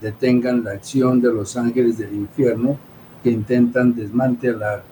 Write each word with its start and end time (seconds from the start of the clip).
detengan 0.00 0.64
la 0.64 0.72
acción 0.72 1.20
de 1.20 1.32
los 1.32 1.56
ángeles 1.56 1.98
del 1.98 2.14
infierno 2.14 2.78
que 3.22 3.30
intentan 3.30 3.94
desmantelar 3.94 4.82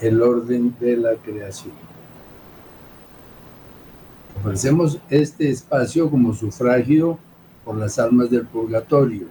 el 0.00 0.22
orden 0.22 0.74
de 0.80 0.96
la 0.96 1.14
creación. 1.14 1.74
Ofrecemos 4.40 4.98
este 5.10 5.50
espacio 5.50 6.10
como 6.10 6.34
sufragio 6.34 7.18
por 7.64 7.76
las 7.76 7.98
almas 7.98 8.30
del 8.30 8.46
purgatorio, 8.46 9.26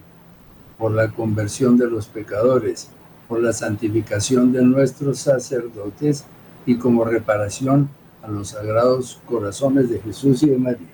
por 0.78 0.92
la 0.92 1.10
conversión 1.12 1.78
de 1.78 1.90
los 1.90 2.08
pecadores, 2.08 2.90
por 3.28 3.42
la 3.42 3.54
santificación 3.54 4.52
de 4.52 4.64
nuestros 4.64 5.20
sacerdotes 5.20 6.26
y 6.66 6.76
como 6.76 7.06
reparación 7.06 7.90
a 8.22 8.28
los 8.28 8.50
sagrados 8.50 9.20
corazones 9.26 9.90
de 9.90 10.00
Jesús 10.00 10.44
y 10.44 10.48
de 10.48 10.58
María. 10.58 10.88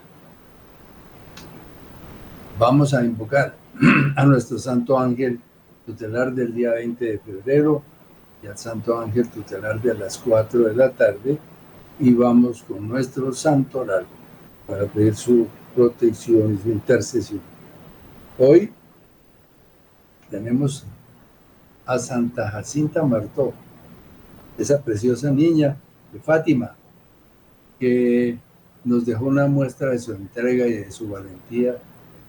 Vamos 2.58 2.94
a 2.94 3.06
invocar 3.06 3.56
a 4.16 4.26
nuestro 4.26 4.58
Santo 4.58 5.00
Ángel 5.00 5.40
tutelar 5.86 6.34
del 6.34 6.54
día 6.54 6.74
20 6.74 7.06
de 7.06 7.20
febrero 7.20 7.82
y 8.44 8.48
al 8.48 8.58
Santo 8.58 9.00
Ángel 9.00 9.30
tutelar 9.30 9.82
de 9.82 9.94
las 9.94 10.18
4 10.18 10.66
de 10.66 10.76
la 10.76 10.92
tarde 10.92 11.38
y 12.00 12.14
vamos 12.14 12.64
con 12.64 12.88
nuestro 12.88 13.34
Santo 13.34 13.80
Oral 13.80 14.06
para 14.68 14.86
pedir 14.86 15.16
su 15.16 15.48
protección 15.76 16.56
y 16.56 16.58
su 16.58 16.70
intercesión. 16.70 17.42
Hoy 18.38 18.72
tenemos 20.30 20.86
a 21.86 21.98
Santa 21.98 22.50
Jacinta 22.52 23.04
Martó, 23.04 23.54
esa 24.58 24.82
preciosa 24.82 25.32
niña 25.32 25.78
de 26.14 26.20
Fátima, 26.20 26.76
que 27.80 28.38
nos 28.84 29.06
dejó 29.06 29.26
una 29.26 29.48
muestra 29.48 29.90
de 29.90 30.00
su 30.00 30.14
entrega 30.14 30.68
y 30.68 30.74
de 30.74 30.92
su 30.92 31.10
valentía 31.10 31.78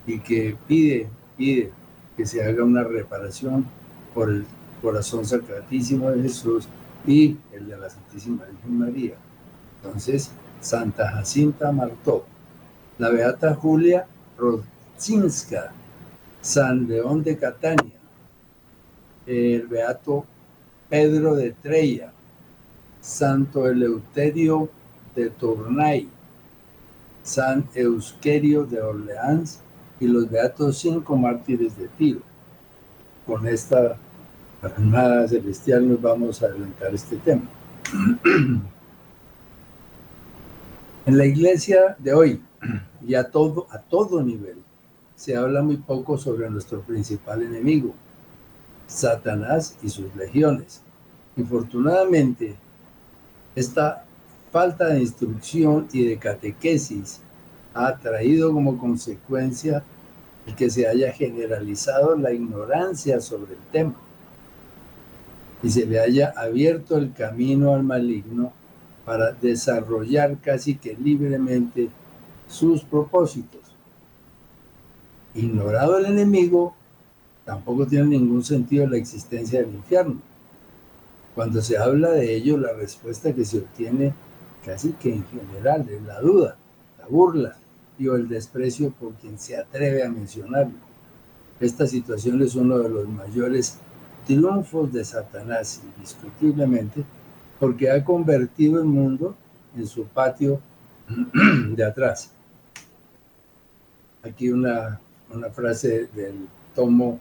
y 0.07 0.19
que 0.21 0.57
pide, 0.67 1.09
pide 1.41 1.71
que 2.19 2.27
se 2.27 2.45
haga 2.45 2.63
una 2.63 2.85
reparación 2.85 3.65
por 4.15 4.29
el 4.29 4.45
corazón 4.83 5.25
sacratísimo 5.25 6.11
de 6.11 6.23
Jesús 6.23 6.69
y 7.07 7.39
el 7.51 7.67
de 7.67 7.79
la 7.79 7.89
Santísima 7.89 8.45
Virgen 8.45 8.79
María. 8.79 9.15
Entonces, 9.83 10.31
Santa 10.61 11.11
Jacinta 11.11 11.73
Martó, 11.73 12.27
la 12.99 13.09
Beata 13.09 13.55
Julia 13.55 14.07
Rodzinska, 14.37 15.73
San 16.43 16.87
León 16.87 17.23
de 17.23 17.39
Catania, 17.39 17.99
el 19.25 19.67
Beato 19.67 20.27
Pedro 20.91 21.35
de 21.37 21.53
Treya, 21.53 22.13
Santo 23.01 23.67
Eleuterio 23.67 24.69
de 25.17 25.31
Tournai, 25.31 26.07
San 27.23 27.67
Eusquerio 27.75 28.67
de 28.67 28.83
Orleans 28.83 29.61
y 30.01 30.09
los 30.09 30.29
Beatos 30.29 30.79
cinco 30.79 31.17
mártires 31.17 31.77
de 31.77 31.87
Tiro. 31.89 32.21
Con 33.27 33.47
esta 33.47 33.97
Armada 34.63 35.29
Celestial 35.29 35.89
nos 35.89 36.01
vamos 36.01 36.43
a 36.43 36.47
adelantar 36.47 36.95
este 36.95 37.17
tema. 37.17 37.43
En 41.07 41.17
la 41.17 41.25
iglesia 41.25 41.97
de 41.99 42.13
hoy 42.13 42.43
y 43.07 43.15
a 43.15 43.31
todo, 43.31 43.67
a 43.71 43.79
todo 43.79 44.23
nivel 44.23 44.59
se 45.17 45.35
habla 45.37 45.63
muy 45.63 45.79
poco 45.79 46.19
sobre 46.19 46.49
nuestro 46.51 46.83
principal 46.83 47.43
enemigo, 47.43 47.95
Satanás 48.87 49.77
y 49.83 49.89
sus 49.89 50.15
legiones. 50.15 50.83
Infortunadamente, 51.37 52.55
esta 53.57 54.05
falta 54.53 54.89
de 54.89 55.01
instrucción 55.01 55.89
y 55.93 56.05
de 56.05 56.19
catequesis 56.19 57.21
ha 57.75 57.97
traído 57.99 58.53
como 58.53 58.79
consecuencia 58.79 59.83
el 60.47 60.55
que 60.55 60.71
se 60.71 60.87
haya 60.87 61.13
generalizado 61.13 62.17
la 62.17 62.33
ignorancia 62.33 63.21
sobre 63.21 63.55
el 63.55 63.61
tema 63.73 63.95
y 65.63 65.71
se 65.71 65.87
le 65.87 66.01
haya 66.01 66.33
abierto 66.37 66.97
el 66.97 67.13
camino 67.13 67.75
al 67.75 67.83
maligno 67.83 68.53
para 69.05 69.33
desarrollar 69.33 70.39
casi 70.39 70.77
que 70.77 70.95
libremente 70.95 71.91
sus 72.49 72.83
propósitos. 72.83 73.61
Ignorado 75.35 75.99
el 75.99 76.07
enemigo, 76.07 76.75
tampoco 77.45 77.87
tiene 77.87 78.07
ningún 78.07 78.43
sentido 78.43 78.87
la 78.87 78.97
existencia 78.97 79.61
del 79.61 79.75
infierno. 79.75 80.21
Cuando 81.35 81.61
se 81.63 81.79
habla 81.79 82.11
de 82.11 82.35
ello, 82.35 82.57
la 82.59 82.73
respuesta 82.73 83.33
que 83.35 83.45
se 83.45 83.59
obtiene 83.59 84.15
casi 84.65 84.93
que 84.93 85.13
en 85.13 85.25
general 85.27 85.89
es 85.89 86.03
la 86.03 86.21
duda, 86.21 86.57
la 86.99 87.07
burla 87.07 87.60
el 88.09 88.29
desprecio 88.29 88.91
por 88.91 89.13
quien 89.15 89.39
se 89.39 89.57
atreve 89.57 90.03
a 90.03 90.09
mencionarlo. 90.09 90.79
Esta 91.61 91.87
situación 91.87 92.41
es 92.43 92.55
uno 92.55 92.79
de 92.79 92.89
los 92.89 93.09
mayores 93.09 93.79
triunfos 94.27 94.93
de 94.93 95.05
Satanás, 95.05 95.83
indiscutiblemente, 95.97 97.05
porque 97.59 97.91
ha 97.91 98.03
convertido 98.03 98.81
el 98.81 98.87
mundo 98.87 99.37
en 99.77 99.87
su 99.87 100.05
patio 100.05 100.61
de 101.77 101.85
atrás. 101.85 102.33
Aquí 104.23 104.51
una, 104.51 105.01
una 105.33 105.51
frase 105.51 106.09
del 106.15 106.47
tomo 106.75 107.21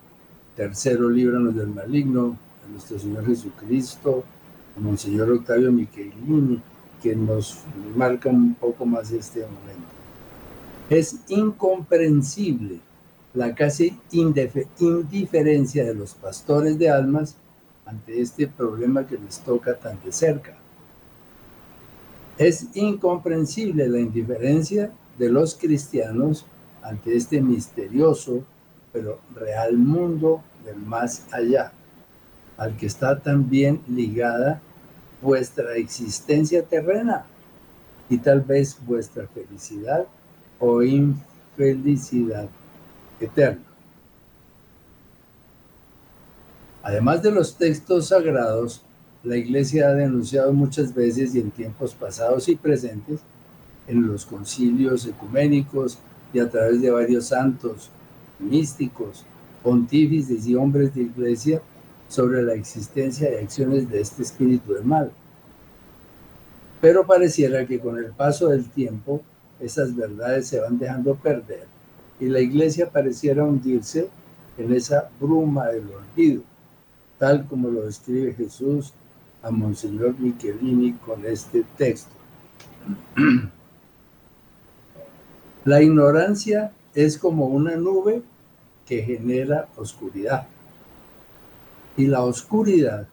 tercero, 0.55 1.09
Líbranos 1.09 1.55
del 1.55 1.67
Maligno, 1.67 2.37
de 2.65 2.71
nuestro 2.71 2.99
Señor 2.99 3.25
Jesucristo, 3.25 4.23
Monseñor 4.77 5.31
Octavio 5.31 5.71
Michelini, 5.71 6.61
que 7.01 7.15
nos 7.15 7.63
marca 7.95 8.29
un 8.29 8.55
poco 8.55 8.85
más 8.85 9.11
este 9.11 9.41
momento. 9.41 9.88
Es 10.89 11.17
incomprensible 11.27 12.79
la 13.35 13.53
casi 13.53 13.99
indiferencia 14.09 15.85
de 15.85 15.93
los 15.93 16.15
pastores 16.15 16.79
de 16.79 16.89
almas 16.89 17.35
ante 17.85 18.19
este 18.19 18.47
problema 18.47 19.05
que 19.05 19.17
les 19.17 19.39
toca 19.39 19.75
tan 19.77 20.01
de 20.03 20.11
cerca. 20.11 20.57
Es 22.39 22.75
incomprensible 22.75 23.87
la 23.87 23.99
indiferencia 23.99 24.91
de 25.19 25.29
los 25.29 25.55
cristianos 25.55 26.47
ante 26.81 27.15
este 27.15 27.39
misterioso 27.41 28.43
pero 28.91 29.19
real 29.35 29.77
mundo 29.77 30.41
del 30.65 30.77
más 30.77 31.27
allá, 31.31 31.71
al 32.57 32.75
que 32.77 32.87
está 32.87 33.19
también 33.19 33.81
ligada 33.87 34.59
vuestra 35.21 35.75
existencia 35.75 36.63
terrena 36.63 37.25
y 38.09 38.17
tal 38.17 38.41
vez 38.41 38.79
vuestra 38.85 39.27
felicidad 39.27 40.07
o 40.59 40.81
infelicidad 40.83 42.49
eterna. 43.19 43.63
Además 46.83 47.21
de 47.21 47.31
los 47.31 47.55
textos 47.55 48.07
sagrados, 48.07 48.83
la 49.23 49.35
Iglesia 49.35 49.89
ha 49.89 49.93
denunciado 49.93 50.53
muchas 50.53 50.93
veces 50.93 51.35
y 51.35 51.39
en 51.39 51.51
tiempos 51.51 51.93
pasados 51.93 52.47
y 52.47 52.55
presentes, 52.55 53.21
en 53.87 54.07
los 54.07 54.25
concilios 54.25 55.05
ecuménicos 55.05 55.99
y 56.31 56.39
a 56.39 56.49
través 56.49 56.81
de 56.81 56.91
varios 56.91 57.25
santos, 57.25 57.89
místicos, 58.39 59.25
pontífices 59.63 60.47
y 60.47 60.55
hombres 60.55 60.93
de 60.95 61.01
iglesia, 61.01 61.61
sobre 62.07 62.41
la 62.41 62.53
existencia 62.53 63.31
y 63.31 63.43
acciones 63.43 63.89
de 63.89 64.01
este 64.01 64.23
espíritu 64.23 64.73
del 64.73 64.83
mal. 64.83 65.11
Pero 66.81 67.05
pareciera 67.05 67.65
que 67.65 67.79
con 67.79 67.97
el 67.97 68.11
paso 68.11 68.47
del 68.47 68.69
tiempo 68.69 69.21
esas 69.59 69.95
verdades 69.95 70.47
se 70.47 70.59
van 70.59 70.77
dejando 70.77 71.15
perder 71.15 71.65
y 72.19 72.25
la 72.25 72.39
iglesia 72.39 72.89
pareciera 72.89 73.43
hundirse 73.43 74.09
en 74.57 74.73
esa 74.73 75.09
bruma 75.19 75.67
del 75.67 75.89
olvido 75.89 76.43
tal 77.19 77.45
como 77.45 77.69
lo 77.69 77.85
describe 77.85 78.33
Jesús 78.33 78.93
a 79.43 79.51
Monseñor 79.51 80.17
Michelini 80.17 80.93
con 80.93 81.23
este 81.25 81.63
texto. 81.77 82.11
La 85.65 85.83
ignorancia 85.83 86.71
es 86.95 87.17
como 87.17 87.47
una 87.47 87.75
nube 87.75 88.23
que 88.87 89.03
genera 89.03 89.67
oscuridad. 89.75 90.47
Y 91.97 92.07
la 92.07 92.23
oscuridad 92.23 93.07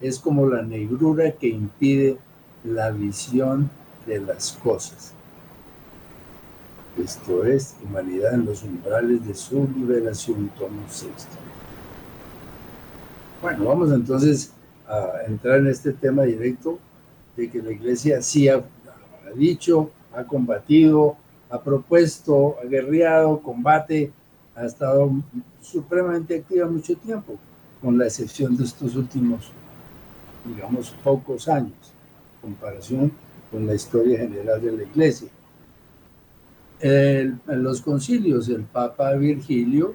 es 0.00 0.18
como 0.18 0.48
la 0.48 0.62
negrura 0.62 1.32
que 1.32 1.48
impide 1.48 2.16
la 2.64 2.90
visión 2.90 3.70
de 4.06 4.20
las 4.20 4.52
cosas. 4.52 5.12
Esto 6.98 7.44
es 7.46 7.74
Humanidad 7.82 8.34
en 8.34 8.44
los 8.44 8.62
umbrales 8.62 9.26
de 9.26 9.34
su 9.34 9.66
liberación, 9.74 10.50
tomo 10.58 10.82
sexto. 10.88 11.38
Bueno, 13.40 13.64
vamos 13.64 13.90
entonces 13.92 14.52
a 14.86 15.24
entrar 15.26 15.60
en 15.60 15.68
este 15.68 15.92
tema 15.92 16.24
directo 16.24 16.78
de 17.34 17.50
que 17.50 17.62
la 17.62 17.72
iglesia 17.72 18.20
sí 18.20 18.46
ha, 18.48 18.62
dicho, 19.34 19.90
ha 20.14 20.24
combatido, 20.24 21.16
ha 21.48 21.62
propuesto, 21.62 22.56
ha 22.62 22.66
guerreado, 22.66 23.40
combate, 23.40 24.12
ha 24.54 24.66
estado 24.66 25.10
supremamente 25.62 26.36
activa 26.36 26.68
mucho 26.68 26.94
tiempo, 26.96 27.38
con 27.80 27.96
la 27.96 28.04
excepción 28.04 28.54
de 28.54 28.64
estos 28.64 28.94
últimos, 28.96 29.50
digamos, 30.44 30.90
pocos 31.02 31.48
años, 31.48 31.72
en 32.34 32.50
comparación 32.50 33.12
con 33.50 33.66
la 33.66 33.74
historia 33.74 34.18
general 34.18 34.60
de 34.60 34.72
la 34.72 34.82
iglesia. 34.82 35.28
En 36.82 37.40
los 37.46 37.80
concilios, 37.80 38.48
el 38.48 38.64
Papa 38.64 39.14
Virgilio, 39.14 39.94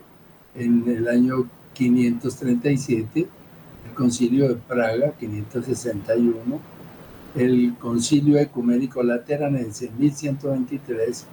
en 0.55 0.87
el 0.87 1.07
año 1.07 1.49
537, 1.73 3.27
Concilio 3.97 4.47
de 4.47 4.55
Praga, 4.55 5.13
561, 5.19 6.35
el 7.35 7.75
Concilio 7.79 8.37
Ecuménico 8.37 9.01
Lateranense, 9.01 9.89
1123, 9.97 11.25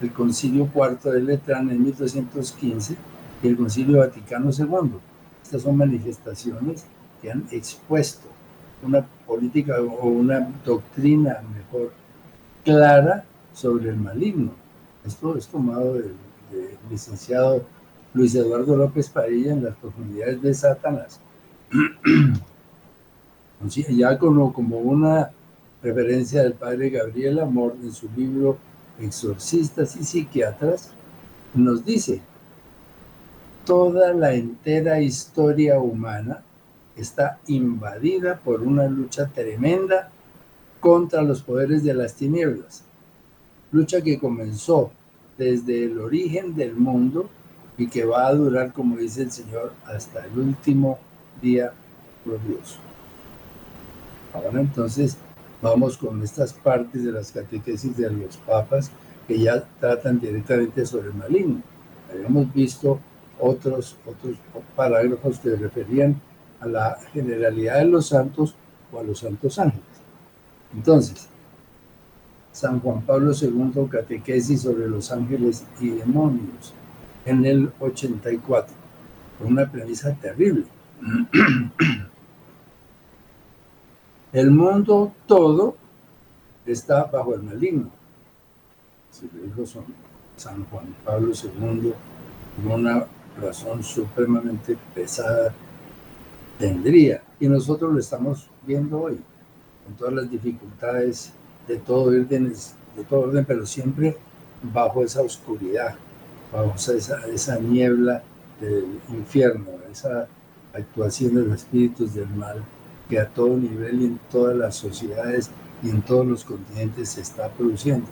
el 0.00 0.12
Concilio 0.12 0.66
Cuarto 0.66 1.10
de 1.10 1.22
Letrán 1.22 1.70
en 1.70 1.84
1215 1.84 2.96
y 3.42 3.46
el 3.46 3.56
Concilio 3.56 3.98
Vaticano 3.98 4.50
II. 4.50 4.92
Estas 5.42 5.62
son 5.62 5.76
manifestaciones 5.76 6.86
que 7.20 7.30
han 7.30 7.44
expuesto 7.50 8.28
una 8.82 9.06
política 9.26 9.76
o 9.80 10.08
una 10.08 10.40
doctrina 10.64 11.42
mejor 11.54 11.92
clara 12.64 13.24
sobre 13.52 13.90
el 13.90 13.96
maligno. 13.96 14.65
Esto 15.06 15.36
es 15.36 15.46
tomado 15.46 15.94
del, 15.94 16.14
licenciado 16.90 17.64
Luis 18.14 18.34
Eduardo 18.34 18.76
López 18.76 19.08
Padilla 19.08 19.52
en 19.52 19.64
las 19.64 19.76
profundidades 19.76 20.42
de 20.42 20.54
Satanás. 20.54 21.20
Ya 23.88 24.18
como, 24.18 24.52
como 24.52 24.78
una 24.78 25.30
referencia 25.82 26.42
del 26.42 26.52
padre 26.52 26.90
Gabriel 26.90 27.40
Amor 27.40 27.74
en 27.82 27.90
su 27.90 28.06
libro 28.14 28.58
Exorcistas 29.00 29.96
y 29.96 30.04
Psiquiatras, 30.04 30.92
nos 31.54 31.84
dice, 31.84 32.20
toda 33.64 34.12
la 34.12 34.34
entera 34.34 35.00
historia 35.00 35.80
humana 35.80 36.42
está 36.96 37.38
invadida 37.46 38.38
por 38.38 38.62
una 38.62 38.86
lucha 38.88 39.26
tremenda 39.26 40.10
contra 40.80 41.22
los 41.22 41.42
poderes 41.42 41.82
de 41.82 41.94
las 41.94 42.14
tinieblas, 42.14 42.84
lucha 43.76 44.00
que 44.00 44.18
comenzó 44.18 44.90
desde 45.36 45.84
el 45.84 45.98
origen 45.98 46.54
del 46.54 46.74
mundo 46.74 47.28
y 47.76 47.88
que 47.88 48.04
va 48.04 48.26
a 48.26 48.34
durar, 48.34 48.72
como 48.72 48.96
dice 48.96 49.22
el 49.22 49.30
Señor, 49.30 49.74
hasta 49.84 50.24
el 50.24 50.38
último 50.38 50.98
día 51.42 51.72
glorioso. 52.24 52.78
Ahora 54.32 54.60
entonces 54.60 55.18
vamos 55.60 55.96
con 55.98 56.22
estas 56.22 56.52
partes 56.54 57.04
de 57.04 57.12
las 57.12 57.32
catequesis 57.32 57.96
de 57.96 58.10
los 58.10 58.36
papas 58.38 58.90
que 59.28 59.38
ya 59.38 59.64
tratan 59.80 60.20
directamente 60.20 60.86
sobre 60.86 61.08
el 61.08 61.14
maligno. 61.14 61.62
Habíamos 62.10 62.52
visto 62.54 62.98
otros, 63.38 63.96
otros 64.06 64.36
parágrafos 64.74 65.38
que 65.38 65.54
referían 65.56 66.20
a 66.60 66.66
la 66.66 66.98
generalidad 67.12 67.78
de 67.78 67.86
los 67.86 68.06
santos 68.06 68.54
o 68.90 69.00
a 69.00 69.02
los 69.02 69.18
santos 69.18 69.58
ángeles. 69.58 69.84
Entonces, 70.74 71.28
San 72.56 72.80
Juan 72.80 73.02
Pablo 73.02 73.32
II, 73.38 73.86
catequesis 73.90 74.62
sobre 74.62 74.88
los 74.88 75.12
ángeles 75.12 75.66
y 75.78 75.90
demonios, 75.90 76.72
en 77.26 77.44
el 77.44 77.70
84, 77.78 78.74
con 79.38 79.48
una 79.48 79.70
premisa 79.70 80.14
terrible. 80.14 80.64
El 84.32 84.50
mundo 84.50 85.12
todo 85.26 85.76
está 86.64 87.04
bajo 87.04 87.34
el 87.34 87.42
maligno. 87.42 87.90
Si 89.10 89.28
lo 89.34 89.42
dijo 89.42 89.66
San 90.36 90.64
Juan 90.64 90.96
Pablo 91.04 91.32
II, 91.34 91.92
una 92.66 93.06
razón 93.38 93.82
supremamente 93.82 94.78
pesada 94.94 95.52
tendría. 96.58 97.22
Y 97.38 97.48
nosotros 97.48 97.92
lo 97.92 98.00
estamos 98.00 98.48
viendo 98.66 99.00
hoy, 99.00 99.20
con 99.84 99.94
todas 99.94 100.14
las 100.14 100.30
dificultades 100.30 101.32
de 101.68 101.76
todo 101.78 102.04
orden, 102.04 103.44
pero 103.46 103.66
siempre 103.66 104.16
bajo 104.62 105.02
esa 105.02 105.22
oscuridad, 105.22 105.96
bajo 106.52 106.74
esa, 106.74 107.26
esa 107.26 107.58
niebla 107.58 108.22
del 108.60 109.00
infierno, 109.08 109.66
esa 109.90 110.28
actuación 110.72 111.34
de 111.34 111.42
los 111.42 111.56
espíritus 111.56 112.14
del 112.14 112.28
mal 112.28 112.62
que 113.08 113.20
a 113.20 113.28
todo 113.28 113.56
nivel 113.56 114.02
y 114.02 114.04
en 114.06 114.20
todas 114.30 114.56
las 114.56 114.74
sociedades 114.74 115.50
y 115.82 115.90
en 115.90 116.02
todos 116.02 116.26
los 116.26 116.44
continentes 116.44 117.10
se 117.10 117.20
está 117.20 117.48
produciendo. 117.50 118.06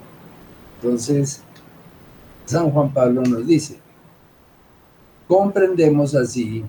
Entonces, 0.76 1.42
San 2.44 2.70
Juan 2.70 2.92
Pablo 2.92 3.22
nos 3.22 3.46
dice, 3.46 3.78
comprendemos 5.26 6.14
así 6.14 6.64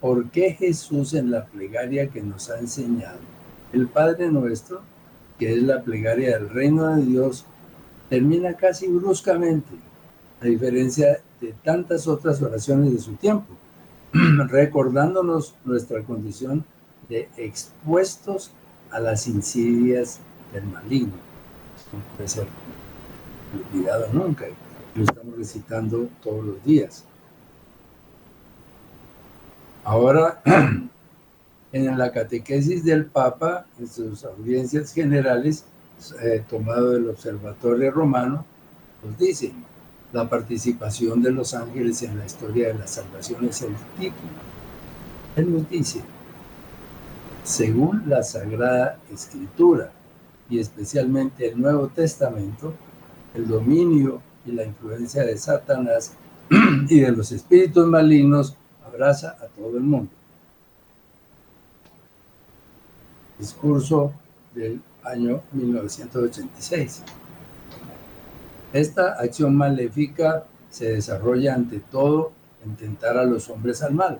por 0.00 0.30
qué 0.30 0.54
Jesús 0.54 1.14
en 1.14 1.30
la 1.30 1.44
plegaria 1.44 2.08
que 2.08 2.22
nos 2.22 2.48
ha 2.50 2.58
enseñado, 2.58 3.18
el 3.72 3.86
Padre 3.88 4.30
nuestro, 4.30 4.80
que 5.38 5.52
es 5.52 5.62
la 5.62 5.82
plegaria 5.82 6.38
del 6.38 6.50
reino 6.50 6.96
de 6.96 7.04
Dios, 7.04 7.44
termina 8.08 8.54
casi 8.54 8.88
bruscamente, 8.88 9.70
a 10.40 10.46
diferencia 10.46 11.20
de 11.40 11.54
tantas 11.64 12.06
otras 12.06 12.40
oraciones 12.42 12.92
de 12.92 12.98
su 12.98 13.12
tiempo 13.12 13.46
recordándonos 14.48 15.54
nuestra 15.64 16.02
condición 16.02 16.64
de 17.08 17.28
expuestos 17.36 18.50
a 18.90 19.00
las 19.00 19.26
insidias 19.26 20.20
del 20.52 20.64
maligno. 20.64 21.12
No 21.92 22.16
puede 22.16 22.28
ser 22.28 22.46
olvidado 23.72 24.08
nunca. 24.12 24.46
Lo 24.94 25.04
estamos 25.04 25.36
recitando 25.36 26.08
todos 26.22 26.44
los 26.44 26.64
días. 26.64 27.04
Ahora, 29.84 30.42
en 31.72 31.98
la 31.98 32.12
catequesis 32.12 32.84
del 32.84 33.06
Papa, 33.06 33.66
en 33.78 33.88
sus 33.88 34.24
audiencias 34.24 34.92
generales, 34.92 35.64
eh, 36.22 36.42
tomado 36.48 36.92
del 36.92 37.08
Observatorio 37.08 37.90
Romano, 37.90 38.44
nos 39.04 39.18
dice, 39.18 39.52
la 40.12 40.28
participación 40.28 41.22
de 41.22 41.32
los 41.32 41.54
ángeles 41.54 42.02
en 42.02 42.18
la 42.18 42.24
historia 42.24 42.68
de 42.68 42.74
la 42.74 42.86
salvación 42.86 43.44
es 43.44 43.62
el 43.62 43.74
título. 43.98 44.30
Él 45.36 45.52
nos 45.52 45.68
dice, 45.68 46.00
según 47.42 48.04
la 48.06 48.22
Sagrada 48.22 48.98
Escritura 49.12 49.90
y 50.48 50.58
especialmente 50.58 51.48
el 51.48 51.60
Nuevo 51.60 51.88
Testamento, 51.88 52.72
el 53.34 53.46
dominio 53.46 54.22
y 54.46 54.52
la 54.52 54.64
influencia 54.64 55.24
de 55.24 55.36
Satanás 55.36 56.14
y 56.88 57.00
de 57.00 57.12
los 57.12 57.30
espíritus 57.32 57.86
malignos 57.86 58.56
abraza 58.86 59.36
a 59.40 59.46
todo 59.46 59.76
el 59.76 59.84
mundo. 59.84 60.10
Discurso 63.38 64.12
del 64.54 64.80
año 65.04 65.42
1986. 65.52 67.02
Esta 68.72 69.12
acción 69.12 69.56
maléfica 69.56 70.44
se 70.70 70.92
desarrolla 70.92 71.54
ante 71.54 71.78
todo 71.78 72.32
en 72.64 72.76
tentar 72.76 73.16
a 73.16 73.24
los 73.24 73.48
hombres 73.48 73.82
al 73.82 73.94
mal, 73.94 74.18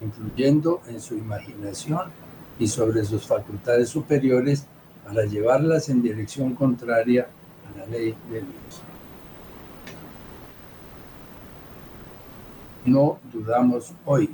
influyendo 0.00 0.80
en 0.88 1.00
su 1.00 1.14
imaginación 1.14 2.10
y 2.58 2.66
sobre 2.66 3.04
sus 3.04 3.26
facultades 3.26 3.88
superiores 3.88 4.66
para 5.06 5.24
llevarlas 5.24 5.88
en 5.88 6.02
dirección 6.02 6.54
contraria 6.54 7.28
a 7.72 7.78
la 7.78 7.86
ley 7.86 8.14
de 8.30 8.40
Dios. 8.40 8.82
No 12.86 13.18
dudamos 13.32 13.92
hoy 14.06 14.30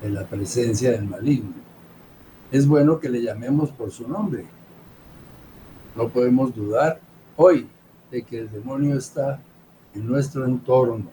de 0.00 0.10
la 0.10 0.24
presencia 0.24 0.92
del 0.92 1.04
maligno. 1.04 1.67
Es 2.50 2.66
bueno 2.66 2.98
que 2.98 3.10
le 3.10 3.22
llamemos 3.22 3.70
por 3.70 3.90
su 3.90 4.08
nombre. 4.08 4.46
No 5.94 6.08
podemos 6.08 6.54
dudar 6.54 7.00
hoy 7.36 7.66
de 8.10 8.22
que 8.22 8.38
el 8.38 8.50
demonio 8.50 8.96
está 8.96 9.40
en 9.94 10.06
nuestro 10.06 10.44
entorno. 10.46 11.10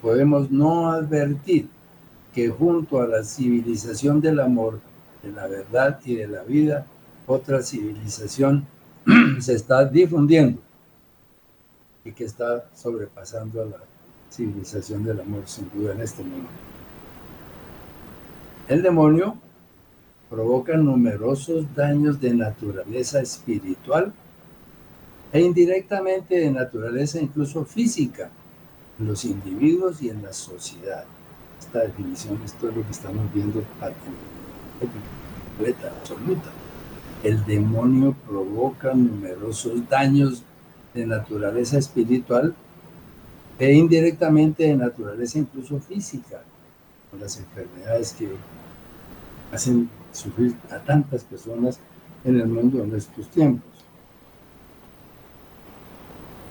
Podemos 0.00 0.50
no 0.50 0.90
advertir 0.90 1.68
que 2.32 2.48
junto 2.48 3.00
a 3.00 3.06
la 3.06 3.24
civilización 3.24 4.20
del 4.20 4.40
amor, 4.40 4.80
de 5.22 5.32
la 5.32 5.46
verdad 5.46 6.00
y 6.04 6.14
de 6.14 6.28
la 6.28 6.42
vida, 6.44 6.86
otra 7.26 7.62
civilización 7.62 8.66
se 9.40 9.54
está 9.54 9.84
difundiendo 9.84 10.60
y 12.04 12.12
que 12.12 12.24
está 12.24 12.68
sobrepasando 12.74 13.62
a 13.62 13.66
la 13.66 13.78
civilización 14.30 15.04
del 15.04 15.20
amor 15.20 15.42
sin 15.46 15.70
duda 15.70 15.92
en 15.92 16.00
este 16.00 16.22
mundo. 16.22 16.48
El 18.72 18.80
demonio 18.80 19.36
provoca 20.30 20.78
numerosos 20.78 21.66
daños 21.74 22.18
de 22.22 22.32
naturaleza 22.32 23.20
espiritual 23.20 24.14
e 25.30 25.42
indirectamente 25.42 26.40
de 26.40 26.50
naturaleza 26.50 27.20
incluso 27.20 27.66
física 27.66 28.30
en 28.98 29.08
los 29.08 29.26
individuos 29.26 30.00
y 30.00 30.08
en 30.08 30.22
la 30.22 30.32
sociedad. 30.32 31.04
esta 31.60 31.80
definición, 31.80 32.40
esto 32.42 32.70
es 32.70 32.74
lo 32.74 32.82
que 32.82 32.92
estamos 32.92 33.30
viendo 33.34 33.62
completa, 35.54 35.92
absoluta. 36.00 36.50
El 37.22 37.44
demonio 37.44 38.16
provoca 38.26 38.94
numerosos 38.94 39.86
daños 39.86 40.44
de 40.94 41.04
naturaleza 41.04 41.76
espiritual 41.76 42.54
e 43.58 43.74
indirectamente 43.74 44.62
de 44.62 44.76
naturaleza 44.76 45.38
incluso 45.38 45.78
física, 45.78 46.40
con 47.10 47.20
las 47.20 47.36
enfermedades 47.36 48.14
que 48.14 48.30
hacen 49.52 49.88
sufrir 50.12 50.56
a 50.70 50.78
tantas 50.78 51.24
personas 51.24 51.78
en 52.24 52.40
el 52.40 52.48
mundo 52.48 52.82
en 52.82 52.94
estos 52.94 53.28
tiempos. 53.28 53.70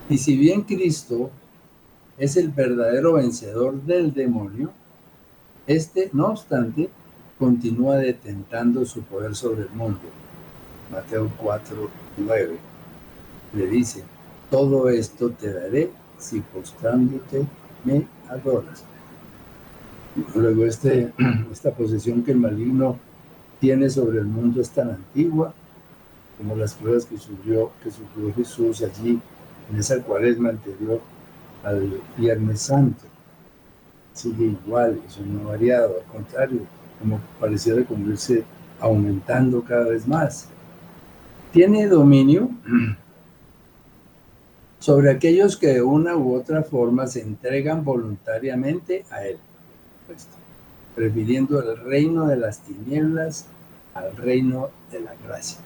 Y 0.10 0.17
si 0.17 0.38
bien 0.38 0.62
Cristo 0.62 1.31
es 2.17 2.38
el 2.38 2.50
verdadero 2.50 3.13
vencedor 3.13 3.81
del 3.81 4.13
demonio, 4.13 4.72
este, 5.67 6.10
no 6.13 6.27
obstante, 6.27 6.89
continúa 7.39 7.98
detentando 7.98 8.86
su 8.86 9.01
poder 9.01 9.36
sobre 9.36 9.63
el 9.63 9.70
mundo. 9.70 10.01
Mateo 10.91 11.31
4, 11.38 11.89
9 12.17 12.58
le 13.53 13.67
dice, 13.67 14.03
todo 14.50 14.89
esto 14.89 15.31
te 15.31 15.51
daré 15.51 15.91
si 16.17 16.41
postrándote 16.41 17.46
me 17.84 18.08
adoras. 18.29 18.84
Luego 20.36 20.65
este, 20.65 21.13
esta 21.51 21.72
posesión 21.72 22.24
que 22.24 22.32
el 22.32 22.38
maligno 22.38 22.98
tiene 23.60 23.89
sobre 23.89 24.20
el 24.20 24.25
mundo 24.25 24.62
es 24.62 24.70
tan 24.72 24.89
antigua 24.89 25.53
como 26.38 26.56
las 26.56 26.74
pruebas 26.74 27.06
que 27.06 27.18
sufrió, 27.18 27.72
que 27.84 27.91
sufrió 27.91 28.34
Jesús 28.34 28.82
allí 28.82 29.20
en 29.72 29.80
esa 29.80 30.01
cuaresma 30.01 30.50
anterior 30.50 31.00
al 31.63 32.01
Viernes 32.18 32.62
Santo. 32.62 33.03
Sigue 34.13 34.46
igual, 34.46 35.00
eso 35.08 35.22
no 35.24 35.41
ha 35.41 35.51
variado, 35.51 35.98
al 36.00 36.12
contrario, 36.12 36.62
como 37.00 37.20
pareciera 37.39 37.84
como 37.86 38.10
irse 38.10 38.44
aumentando 38.80 39.63
cada 39.63 39.89
vez 39.89 40.08
más. 40.08 40.50
Tiene 41.53 41.88
dominio 41.88 42.50
sobre 44.80 45.12
aquellos 45.12 45.56
que 45.56 45.68
de 45.68 45.82
una 45.82 46.15
u 46.15 46.34
otra 46.34 46.63
forma 46.63 47.06
se 47.06 47.22
entregan 47.22 47.86
voluntariamente 47.86 49.06
a 49.12 49.24
Él, 49.24 49.38
prefiriendo 50.96 51.62
el 51.62 51.77
reino 51.77 52.27
de 52.27 52.38
las 52.38 52.60
tinieblas 52.60 53.46
al 53.94 54.15
reino 54.15 54.70
de 54.91 55.01
la 55.01 55.15
gracia. 55.25 55.60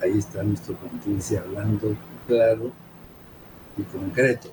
Ahí 0.00 0.18
está 0.18 0.42
nuestro 0.42 0.74
pontífice 0.74 1.38
hablando 1.38 1.96
claro 2.26 2.72
y 3.76 3.82
concreto. 3.82 4.48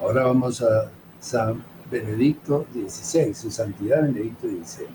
Ahora 0.00 0.24
vamos 0.24 0.62
a 0.62 0.90
San 1.20 1.62
Benedicto 1.90 2.66
XVI, 2.72 3.34
su 3.34 3.50
santidad 3.50 4.02
Benedicto 4.02 4.46
XVI. 4.46 4.86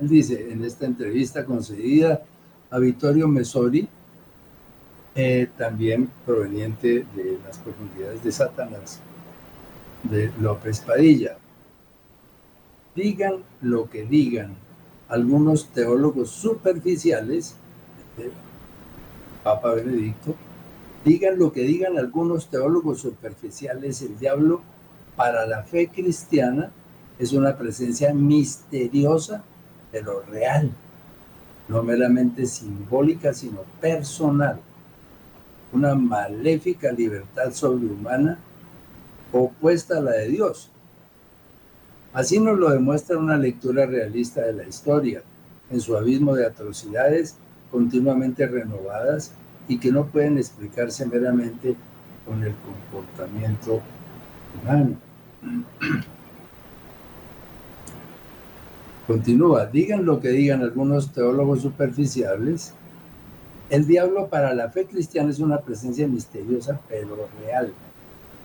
Él 0.00 0.08
dice 0.08 0.52
en 0.52 0.64
esta 0.64 0.86
entrevista 0.86 1.44
concedida 1.44 2.22
a 2.70 2.78
Vittorio 2.78 3.26
Mesori, 3.26 3.88
eh, 5.14 5.48
también 5.56 6.10
proveniente 6.26 7.06
de 7.16 7.38
las 7.44 7.58
profundidades 7.58 8.22
de 8.22 8.30
Satanás, 8.30 9.00
de 10.02 10.32
López 10.40 10.80
Padilla. 10.80 11.36
Digan 12.94 13.42
lo 13.62 13.88
que 13.88 14.04
digan 14.04 14.56
algunos 15.08 15.68
teólogos 15.68 16.30
superficiales, 16.30 17.56
Papa 19.44 19.74
Benedicto, 19.74 20.34
digan 21.04 21.38
lo 21.38 21.52
que 21.52 21.62
digan 21.62 21.96
algunos 21.96 22.48
teólogos 22.48 23.00
superficiales, 23.00 24.02
el 24.02 24.18
diablo 24.18 24.60
para 25.16 25.46
la 25.46 25.62
fe 25.62 25.88
cristiana 25.88 26.70
es 27.18 27.32
una 27.32 27.56
presencia 27.56 28.12
misteriosa, 28.12 29.42
pero 29.90 30.22
real, 30.22 30.70
no 31.68 31.82
meramente 31.82 32.46
simbólica, 32.46 33.32
sino 33.32 33.62
personal. 33.80 34.60
Una 35.72 35.94
maléfica 35.94 36.92
libertad 36.92 37.52
sobrehumana 37.52 38.38
opuesta 39.32 39.98
a 39.98 40.00
la 40.00 40.12
de 40.12 40.28
Dios, 40.28 40.70
Así 42.12 42.40
nos 42.40 42.58
lo 42.58 42.70
demuestra 42.70 43.18
una 43.18 43.36
lectura 43.36 43.86
realista 43.86 44.40
de 44.40 44.52
la 44.54 44.64
historia, 44.64 45.22
en 45.70 45.80
su 45.80 45.96
abismo 45.96 46.34
de 46.34 46.46
atrocidades 46.46 47.36
continuamente 47.70 48.46
renovadas 48.46 49.32
y 49.68 49.78
que 49.78 49.92
no 49.92 50.06
pueden 50.06 50.38
explicarse 50.38 51.04
meramente 51.04 51.76
con 52.26 52.42
el 52.42 52.54
comportamiento 52.54 53.82
humano. 54.60 54.96
Continúa, 59.06 59.66
digan 59.66 60.04
lo 60.04 60.18
que 60.18 60.30
digan 60.30 60.62
algunos 60.62 61.12
teólogos 61.12 61.62
superficiales, 61.62 62.74
el 63.70 63.86
diablo 63.86 64.28
para 64.28 64.54
la 64.54 64.70
fe 64.70 64.86
cristiana 64.86 65.30
es 65.30 65.38
una 65.40 65.60
presencia 65.60 66.08
misteriosa 66.08 66.80
pero 66.88 67.28
real, 67.44 67.72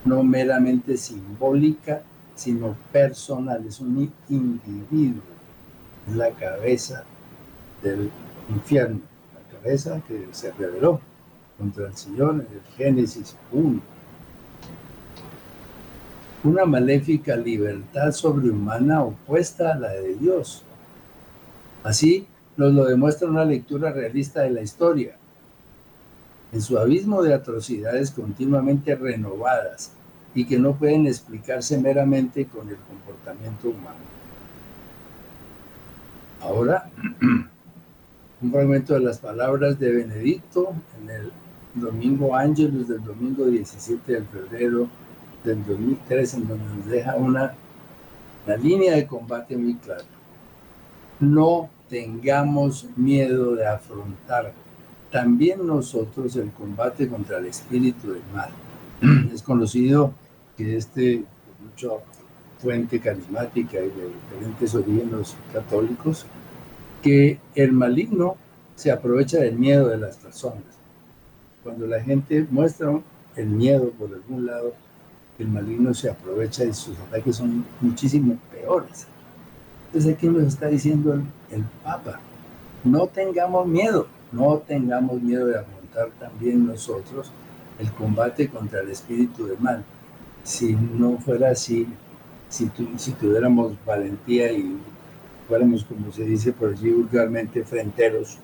no 0.06 0.24
meramente 0.24 0.98
simbólica 0.98 2.04
sino 2.36 2.76
personal, 2.92 3.66
es 3.68 3.80
un 3.80 4.12
individuo, 4.30 5.22
es 6.08 6.16
la 6.16 6.32
cabeza 6.32 7.04
del 7.82 8.10
infierno, 8.50 9.02
la 9.34 9.58
cabeza 9.58 10.02
que 10.08 10.28
se 10.32 10.52
reveló 10.52 11.00
contra 11.58 11.88
el 11.88 11.96
Señor 11.96 12.36
en 12.36 12.42
el 12.42 12.62
Génesis 12.76 13.36
1. 13.52 13.82
Una 16.44 16.66
maléfica 16.66 17.36
libertad 17.36 18.12
sobrehumana 18.12 19.04
opuesta 19.04 19.72
a 19.72 19.76
la 19.76 19.90
de 19.90 20.16
Dios. 20.16 20.64
Así 21.84 22.28
nos 22.58 22.74
lo 22.74 22.86
demuestra 22.86 23.30
una 23.30 23.46
lectura 23.46 23.92
realista 23.92 24.42
de 24.42 24.50
la 24.50 24.62
historia. 24.62 25.16
En 26.54 26.62
su 26.62 26.78
abismo 26.78 27.24
de 27.24 27.34
atrocidades 27.34 28.12
continuamente 28.12 28.96
renovadas, 28.96 29.92
y 30.36 30.46
que 30.46 30.58
no 30.58 30.74
pueden 30.74 31.08
explicarse 31.08 31.78
meramente 31.78 32.46
con 32.46 32.68
el 32.70 32.78
comportamiento 32.78 33.70
humano. 33.70 34.14
Ahora, 36.42 36.90
un 38.42 38.52
fragmento 38.52 38.96
de 38.96 39.02
las 39.02 39.20
palabras 39.20 39.80
de 39.80 39.92
Benedicto 39.92 40.74
en 41.02 41.10
el 41.10 41.32
Domingo 41.76 42.36
Ángelus 42.36 42.88
del 42.88 43.04
domingo 43.04 43.46
17 43.46 44.12
de 44.12 44.22
febrero 44.24 44.88
del 45.44 45.66
2003, 45.66 46.34
en 46.36 46.48
donde 46.48 46.76
nos 46.76 46.86
deja 46.88 47.16
una, 47.16 47.54
una 48.46 48.58
línea 48.58 48.96
de 48.96 49.08
combate 49.08 49.56
muy 49.56 49.76
clara. 49.76 50.04
No 51.20 51.70
tengamos 51.90 52.88
miedo 52.96 53.56
de 53.56 53.68
afrontar 53.68 54.54
también 55.14 55.68
nosotros 55.68 56.36
el 56.38 56.50
combate 56.50 57.08
contra 57.08 57.38
el 57.38 57.46
espíritu 57.46 58.14
del 58.14 58.24
mal. 58.34 58.50
Es 59.32 59.44
conocido 59.44 60.12
que 60.58 60.76
este, 60.76 61.24
mucha 61.64 61.90
fuente 62.58 63.00
carismática 63.00 63.78
y 63.78 63.90
de 63.90 64.10
diferentes 64.10 64.74
orígenes 64.74 65.36
católicos, 65.54 66.26
que 67.04 67.38
el 67.54 67.74
maligno 67.74 68.38
se 68.76 68.90
aprovecha 68.90 69.38
del 69.38 69.56
miedo 69.56 69.88
de 69.88 69.98
las 69.98 70.18
personas. 70.18 70.64
Cuando 71.62 71.86
la 71.86 72.02
gente 72.02 72.48
muestra 72.50 73.00
el 73.36 73.48
miedo 73.48 73.92
por 73.92 74.12
algún 74.12 74.48
lado, 74.48 74.74
el 75.38 75.48
maligno 75.48 75.94
se 75.94 76.10
aprovecha 76.10 76.64
y 76.64 76.74
sus 76.74 76.98
ataques 76.98 77.36
son 77.36 77.64
muchísimo 77.82 78.40
peores. 78.52 79.06
Entonces 79.88 80.16
aquí 80.16 80.28
nos 80.28 80.44
está 80.46 80.68
diciendo 80.70 81.22
el 81.52 81.64
Papa, 81.84 82.20
no 82.84 83.06
tengamos 83.06 83.68
miedo, 83.68 84.08
no 84.34 84.58
tengamos 84.58 85.22
miedo 85.22 85.48
de 85.48 85.60
afrontar 85.60 86.10
también 86.20 86.66
nosotros 86.68 87.32
el 87.80 87.92
combate 87.94 88.50
contra 88.50 88.82
el 88.82 88.90
espíritu 88.90 89.46
del 89.46 89.60
mal 89.60 89.84
si 90.44 90.74
no 90.74 91.18
fuera 91.20 91.52
así, 91.52 91.88
si, 92.50 92.70
si 92.98 93.12
tuviéramos 93.14 93.74
valentía 93.86 94.52
y 94.52 94.78
fuéramos, 95.48 95.86
como 95.86 96.12
se 96.12 96.24
dice 96.24 96.52
por 96.52 96.72
allí 96.72 96.92
vulgarmente, 96.92 97.64
frenteros, 97.64 98.38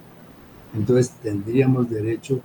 entonces 0.74 1.12
tendríamos 1.22 1.90
derecho 1.90 2.42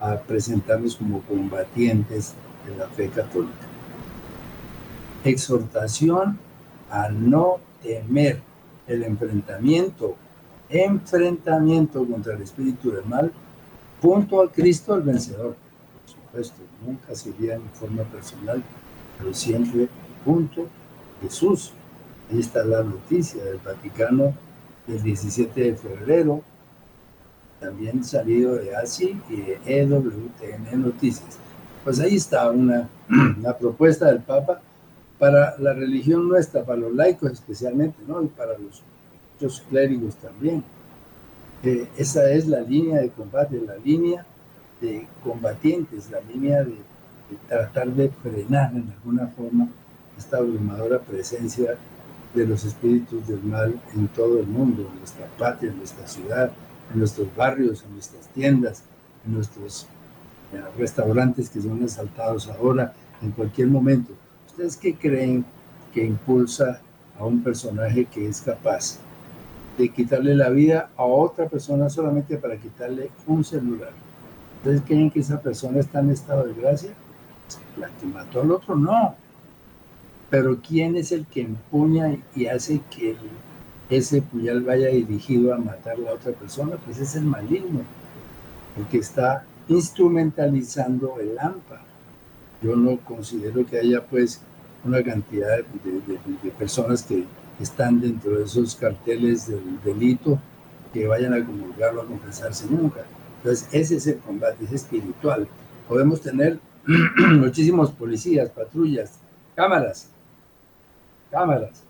a 0.00 0.16
presentarnos 0.16 0.96
como 0.96 1.20
combatientes 1.22 2.34
de 2.66 2.76
la 2.76 2.88
fe 2.88 3.08
católica. 3.08 3.52
Exhortación 5.24 6.38
a 6.90 7.08
no 7.08 7.58
temer 7.82 8.40
el 8.86 9.02
enfrentamiento, 9.04 10.16
enfrentamiento 10.68 12.04
contra 12.06 12.34
el 12.34 12.42
espíritu 12.42 12.90
del 12.90 13.04
mal, 13.04 13.32
junto 14.00 14.42
a 14.42 14.50
Cristo 14.50 14.94
el 14.94 15.02
vencedor. 15.02 15.56
Por 16.00 16.10
supuesto, 16.10 16.62
nunca 16.84 17.14
sería 17.14 17.54
en 17.54 17.68
forma 17.70 18.02
personal, 18.04 18.62
pero 19.18 19.32
siempre 19.34 19.88
junto 20.24 20.66
Jesús. 21.22 21.72
Ahí 22.30 22.40
está 22.40 22.64
la 22.64 22.82
noticia 22.82 23.44
del 23.44 23.58
Vaticano 23.58 24.34
del 24.86 25.02
17 25.02 25.60
de 25.60 25.74
febrero, 25.74 26.42
también 27.60 28.04
salido 28.04 28.56
de 28.56 28.76
ASI 28.76 29.20
y 29.28 29.36
de 29.36 29.60
EWTN 29.64 30.82
Noticias. 30.82 31.38
Pues 31.82 32.00
ahí 32.00 32.16
está 32.16 32.50
una 32.50 32.88
propuesta 33.58 34.06
del 34.06 34.20
Papa 34.20 34.60
para 35.18 35.56
la 35.58 35.72
religión 35.72 36.28
nuestra, 36.28 36.64
para 36.64 36.78
los 36.78 36.94
laicos 36.94 37.32
especialmente, 37.32 37.98
¿no? 38.06 38.22
Y 38.22 38.26
para 38.26 38.58
los, 38.58 38.82
los 39.40 39.60
clérigos 39.62 40.16
también. 40.16 40.64
Eh, 41.62 41.88
esa 41.96 42.30
es 42.30 42.46
la 42.46 42.60
línea 42.60 43.00
de 43.00 43.10
combate, 43.10 43.60
la 43.60 43.76
línea 43.76 44.26
de 44.80 45.06
combatientes, 45.22 46.10
la 46.10 46.20
línea 46.20 46.62
de, 46.62 46.72
de 46.72 47.36
tratar 47.48 47.88
de 47.88 48.10
frenar 48.10 48.72
en 48.74 48.92
alguna 48.96 49.28
forma 49.28 49.68
esta 50.16 50.38
abrumadora 50.38 51.00
presencia 51.00 51.76
de 52.34 52.46
los 52.46 52.64
espíritus 52.64 53.26
del 53.26 53.42
mal 53.42 53.80
en 53.94 54.08
todo 54.08 54.40
el 54.40 54.46
mundo, 54.46 54.88
en 54.90 54.98
nuestra 54.98 55.26
patria, 55.38 55.70
en 55.70 55.78
nuestra 55.78 56.06
ciudad, 56.06 56.52
en 56.92 56.98
nuestros 56.98 57.34
barrios, 57.34 57.84
en 57.84 57.92
nuestras 57.92 58.28
tiendas, 58.28 58.82
en 59.24 59.34
nuestros 59.34 59.86
eh, 60.52 60.60
restaurantes 60.78 61.48
que 61.48 61.62
son 61.62 61.82
asaltados 61.82 62.48
ahora, 62.48 62.92
en 63.22 63.30
cualquier 63.30 63.68
momento. 63.68 64.12
¿Ustedes 64.46 64.76
qué 64.76 64.94
creen 64.94 65.44
que 65.92 66.04
impulsa 66.04 66.80
a 67.18 67.24
un 67.24 67.42
personaje 67.42 68.04
que 68.06 68.28
es 68.28 68.40
capaz 68.42 68.98
de 69.78 69.88
quitarle 69.88 70.34
la 70.34 70.50
vida 70.50 70.90
a 70.96 71.04
otra 71.04 71.48
persona 71.48 71.88
solamente 71.88 72.36
para 72.36 72.56
quitarle 72.56 73.10
un 73.26 73.44
celular? 73.44 73.90
¿Ustedes 74.58 74.82
creen 74.86 75.10
que 75.10 75.20
esa 75.20 75.40
persona 75.40 75.80
está 75.80 76.00
en 76.00 76.10
estado 76.10 76.44
de 76.44 76.54
gracia? 76.54 76.90
La 77.78 77.88
que 77.88 78.06
mató 78.06 78.40
al 78.40 78.50
otro, 78.52 78.76
no. 78.76 79.14
Pero 80.30 80.58
¿quién 80.60 80.96
es 80.96 81.12
el 81.12 81.26
que 81.26 81.42
empuña 81.42 82.16
y 82.34 82.46
hace 82.46 82.80
que 82.90 83.16
ese 83.90 84.22
puñal 84.22 84.62
vaya 84.62 84.88
dirigido 84.88 85.54
a 85.54 85.58
matar 85.58 85.94
a 85.94 86.00
la 86.00 86.12
otra 86.12 86.32
persona? 86.32 86.76
Pues 86.84 86.98
es 86.98 87.14
el 87.16 87.24
maligno, 87.24 87.80
porque 88.76 88.98
está 88.98 89.44
instrumentalizando 89.68 91.20
el 91.20 91.38
AMPA 91.38 91.84
yo 92.64 92.74
no 92.76 92.96
considero 93.04 93.66
que 93.66 93.78
haya 93.78 94.02
pues 94.06 94.40
una 94.84 95.02
cantidad 95.02 95.58
de, 95.58 96.50
personas 96.58 97.02
que 97.02 97.24
están 97.60 98.00
dentro 98.00 98.38
de 98.38 98.44
esos 98.44 98.74
carteles 98.74 99.48
del 99.48 99.82
delito 99.82 100.38
que 100.92 101.06
vayan 101.06 101.34
a 101.34 101.44
comulgarlo 101.44 102.02
a 102.02 102.06
confesarse 102.06 102.66
nunca. 102.68 103.00
Entonces, 103.38 103.68
ese 103.72 103.96
es 103.96 104.06
el 104.06 104.18
combate, 104.18 104.64
es 104.64 104.72
espiritual. 104.72 105.48
Podemos 105.88 106.20
tener 106.20 106.58
muchísimos 107.38 107.90
policías, 107.92 108.50
patrullas, 108.50 109.18
cámaras, 109.54 110.08
cámaras, 111.30 111.82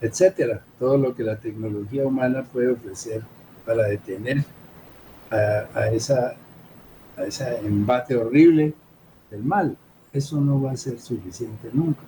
etcétera. 0.00 0.62
Todo 0.78 0.98
lo 0.98 1.14
que 1.14 1.22
la 1.22 1.36
tecnología 1.36 2.06
humana 2.06 2.44
puede 2.44 2.72
ofrecer 2.72 3.22
para 3.64 3.84
detener 3.84 4.44
a, 5.30 5.88
esa, 5.88 6.36
a 7.16 7.24
ese 7.24 7.58
embate 7.58 8.16
horrible 8.16 8.74
del 9.30 9.42
mal 9.42 9.76
eso 10.16 10.40
no 10.40 10.60
va 10.60 10.72
a 10.72 10.76
ser 10.76 10.98
suficiente 10.98 11.68
nunca. 11.72 12.00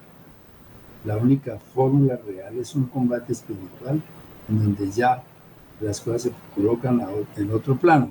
La 1.09 1.17
única 1.17 1.59
fórmula 1.75 2.17
real 2.17 2.59
es 2.59 2.75
un 2.75 2.85
combate 2.85 3.33
espiritual 3.33 4.03
en 4.47 4.59
donde 4.63 4.91
ya 4.91 5.23
las 5.81 6.03
cosas 6.03 6.21
se 6.21 6.33
colocan 6.55 7.01
en 7.35 7.51
otro 7.51 7.79
plano. 7.79 8.11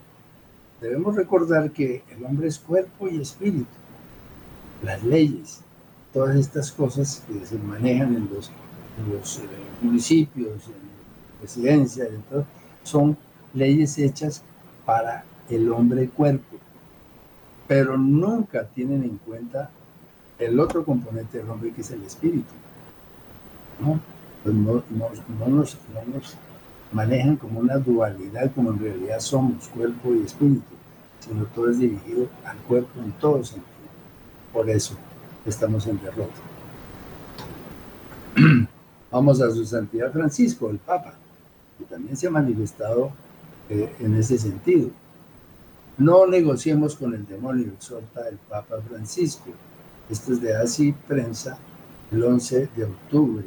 Debemos 0.81 1.15
recordar 1.15 1.69
que 1.69 2.01
el 2.10 2.25
hombre 2.25 2.47
es 2.47 2.57
cuerpo 2.57 3.07
y 3.07 3.21
espíritu. 3.21 3.67
Las 4.81 5.03
leyes, 5.03 5.62
todas 6.12 6.38
estas 6.38 6.71
cosas 6.71 7.23
que 7.27 7.45
se 7.45 7.60
manejan 7.60 8.15
en 8.15 8.29
los, 8.33 8.49
eh, 8.49 9.43
municipios, 9.79 10.65
en 10.65 10.71
la 10.71 11.39
presidencia, 11.39 12.07
son 12.81 13.15
leyes 13.53 13.95
hechas 13.99 14.41
para 14.88 15.23
el 15.51 15.71
hombre 15.71 16.10
cuerpo, 16.10 16.57
pero 17.67 17.95
nunca 17.95 18.65
tienen 18.65 19.03
en 19.03 19.17
cuenta 19.17 19.69
el 20.39 20.60
otro 20.60 20.83
componente 20.83 21.38
del 21.38 21.47
hombre 21.51 21.71
que 21.71 21.81
es 21.81 21.91
el 21.91 22.01
espíritu. 22.03 22.55
¿No? 23.79 23.99
Pues 24.43 24.55
no, 24.55 24.83
nos, 25.47 25.77
manejan 26.91 27.35
como 27.35 27.59
una 27.59 27.77
dualidad, 27.77 28.51
como 28.53 28.71
en 28.71 28.79
realidad 28.79 29.19
somos, 29.19 29.67
cuerpo 29.69 30.13
y 30.15 30.23
espíritu, 30.23 30.73
sino 31.19 31.45
todo 31.47 31.69
es 31.69 31.79
dirigido 31.79 32.27
al 32.45 32.57
cuerpo 32.59 32.99
en 33.01 33.11
todo 33.13 33.43
sentido. 33.43 33.67
Por 34.53 34.69
eso 34.69 34.95
estamos 35.45 35.85
en 35.87 35.99
derrota. 36.01 36.41
Vamos 39.11 39.41
a 39.41 39.51
su 39.51 39.65
santidad 39.65 40.11
Francisco, 40.11 40.69
el 40.69 40.77
Papa, 40.77 41.13
que 41.77 41.85
también 41.85 42.15
se 42.15 42.27
ha 42.27 42.31
manifestado 42.31 43.11
eh, 43.69 43.93
en 43.99 44.15
ese 44.15 44.37
sentido. 44.37 44.89
No 45.97 46.27
negociemos 46.27 46.95
con 46.95 47.13
el 47.13 47.25
demonio, 47.25 47.71
exhorta 47.73 48.27
el 48.29 48.37
Papa 48.37 48.77
Francisco 48.87 49.51
esto 50.09 50.31
es 50.31 50.41
de 50.41 50.55
Así 50.55 50.93
Prensa, 51.05 51.57
el 52.11 52.23
11 52.23 52.69
de 52.77 52.85
octubre 52.85 53.45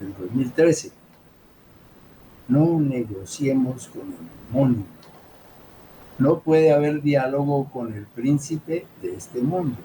del 0.00 0.14
2013. 0.18 0.90
No 2.48 2.78
negociemos 2.80 3.88
con 3.88 4.02
el 4.02 4.48
demonio. 4.48 4.84
No 6.18 6.40
puede 6.40 6.72
haber 6.72 7.02
diálogo 7.02 7.70
con 7.72 7.92
el 7.92 8.06
príncipe 8.06 8.86
de 9.02 9.14
este 9.14 9.40
mundo. 9.40 9.76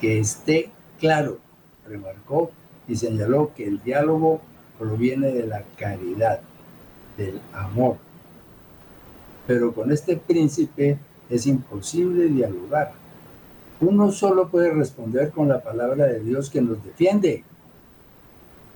Que 0.00 0.18
esté 0.18 0.70
claro, 0.98 1.38
remarcó 1.86 2.50
y 2.88 2.96
señaló 2.96 3.52
que 3.54 3.66
el 3.66 3.82
diálogo 3.82 4.40
proviene 4.78 5.32
de 5.32 5.46
la 5.46 5.62
caridad, 5.76 6.40
del 7.16 7.40
amor. 7.52 7.96
Pero 9.46 9.74
con 9.74 9.92
este 9.92 10.16
príncipe 10.16 10.98
es 11.28 11.46
imposible 11.46 12.28
dialogar 12.28 13.04
uno 13.80 14.12
solo 14.12 14.48
puede 14.48 14.70
responder 14.72 15.30
con 15.30 15.48
la 15.48 15.62
palabra 15.62 16.06
de 16.06 16.20
Dios 16.20 16.50
que 16.50 16.62
nos 16.62 16.82
defiende. 16.84 17.44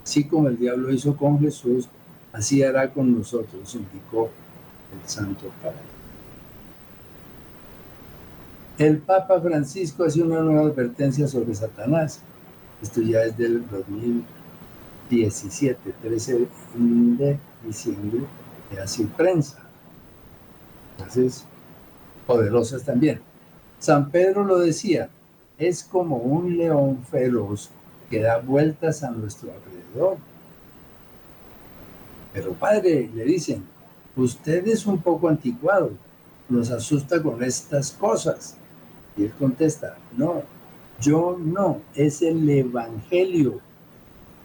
Así 0.09 0.25
como 0.25 0.49
el 0.49 0.57
diablo 0.57 0.91
hizo 0.91 1.15
con 1.15 1.39
Jesús, 1.39 1.87
así 2.33 2.63
hará 2.63 2.91
con 2.91 3.15
nosotros, 3.15 3.75
indicó 3.75 4.31
el 4.91 5.07
Santo 5.07 5.51
Padre. 5.63 5.77
El 8.79 9.01
Papa 9.01 9.39
Francisco 9.39 10.05
hace 10.05 10.23
una 10.23 10.41
nueva 10.41 10.63
advertencia 10.63 11.29
sobre 11.29 11.55
Satanás. 11.55 12.23
Esto 12.81 13.03
ya 13.03 13.25
es 13.25 13.37
del 13.37 13.69
2017, 13.69 15.93
13 16.01 16.49
de 17.19 17.39
diciembre, 17.67 18.21
de 18.71 18.81
así 18.81 19.05
prensa. 19.15 19.59
Entonces, 20.97 21.45
poderosas 22.27 22.83
también. 22.83 23.21
San 23.79 24.11
Pedro 24.11 24.43
lo 24.43 24.59
decía, 24.59 25.11
es 25.59 25.85
como 25.85 26.17
un 26.17 26.57
león 26.57 27.05
feroz 27.11 27.73
que 28.11 28.21
da 28.21 28.39
vueltas 28.39 29.03
a 29.03 29.11
nuestro 29.11 29.51
alrededor. 29.53 30.19
Pero 32.33 32.53
padre, 32.53 33.11
le 33.15 33.25
dicen, 33.25 33.65
usted 34.17 34.67
es 34.67 34.87
un 34.87 35.01
poco 35.01 35.29
anticuado, 35.29 35.93
nos 36.49 36.71
asusta 36.71 37.23
con 37.23 37.43
estas 37.43 37.93
cosas. 37.93 38.57
Y 39.17 39.25
él 39.25 39.33
contesta, 39.39 39.97
no, 40.17 40.43
yo 41.01 41.37
no, 41.39 41.81
es 41.95 42.23
el 42.23 42.49
Evangelio 42.49 43.61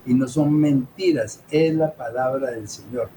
y 0.06 0.14
no 0.14 0.28
son 0.28 0.54
mentiras, 0.54 1.42
es 1.52 1.74
la 1.76 1.94
palabra 1.94 2.52
del 2.52 2.68
Señor. 2.68 3.10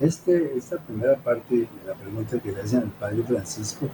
Este, 0.00 0.56
esta 0.56 0.76
primera 0.78 1.16
parte 1.16 1.54
de 1.54 1.68
la 1.86 1.94
pregunta 1.94 2.38
que 2.38 2.52
le 2.52 2.60
hacen 2.60 2.80
al 2.82 2.90
Padre 2.90 3.22
Francisco 3.22 3.88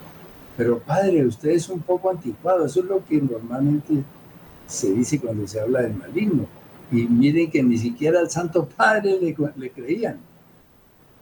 pero 0.57 0.79
padre, 0.79 1.25
usted 1.27 1.51
es 1.51 1.69
un 1.69 1.81
poco 1.81 2.11
anticuado, 2.11 2.67
eso 2.67 2.81
es 2.81 2.87
lo 2.87 3.05
que 3.05 3.21
normalmente 3.21 4.05
se 4.73 4.93
dice 4.93 5.21
cuando 5.21 5.47
se 5.47 5.61
habla 5.61 5.83
del 5.83 5.95
maligno. 5.95 6.47
Y 6.91 7.07
miren 7.07 7.51
que 7.51 7.63
ni 7.63 7.79
siquiera 7.79 8.21
al 8.21 8.31
Santo 8.31 8.69
Padre 8.69 9.19
le, 9.21 9.71
creían. 9.71 10.19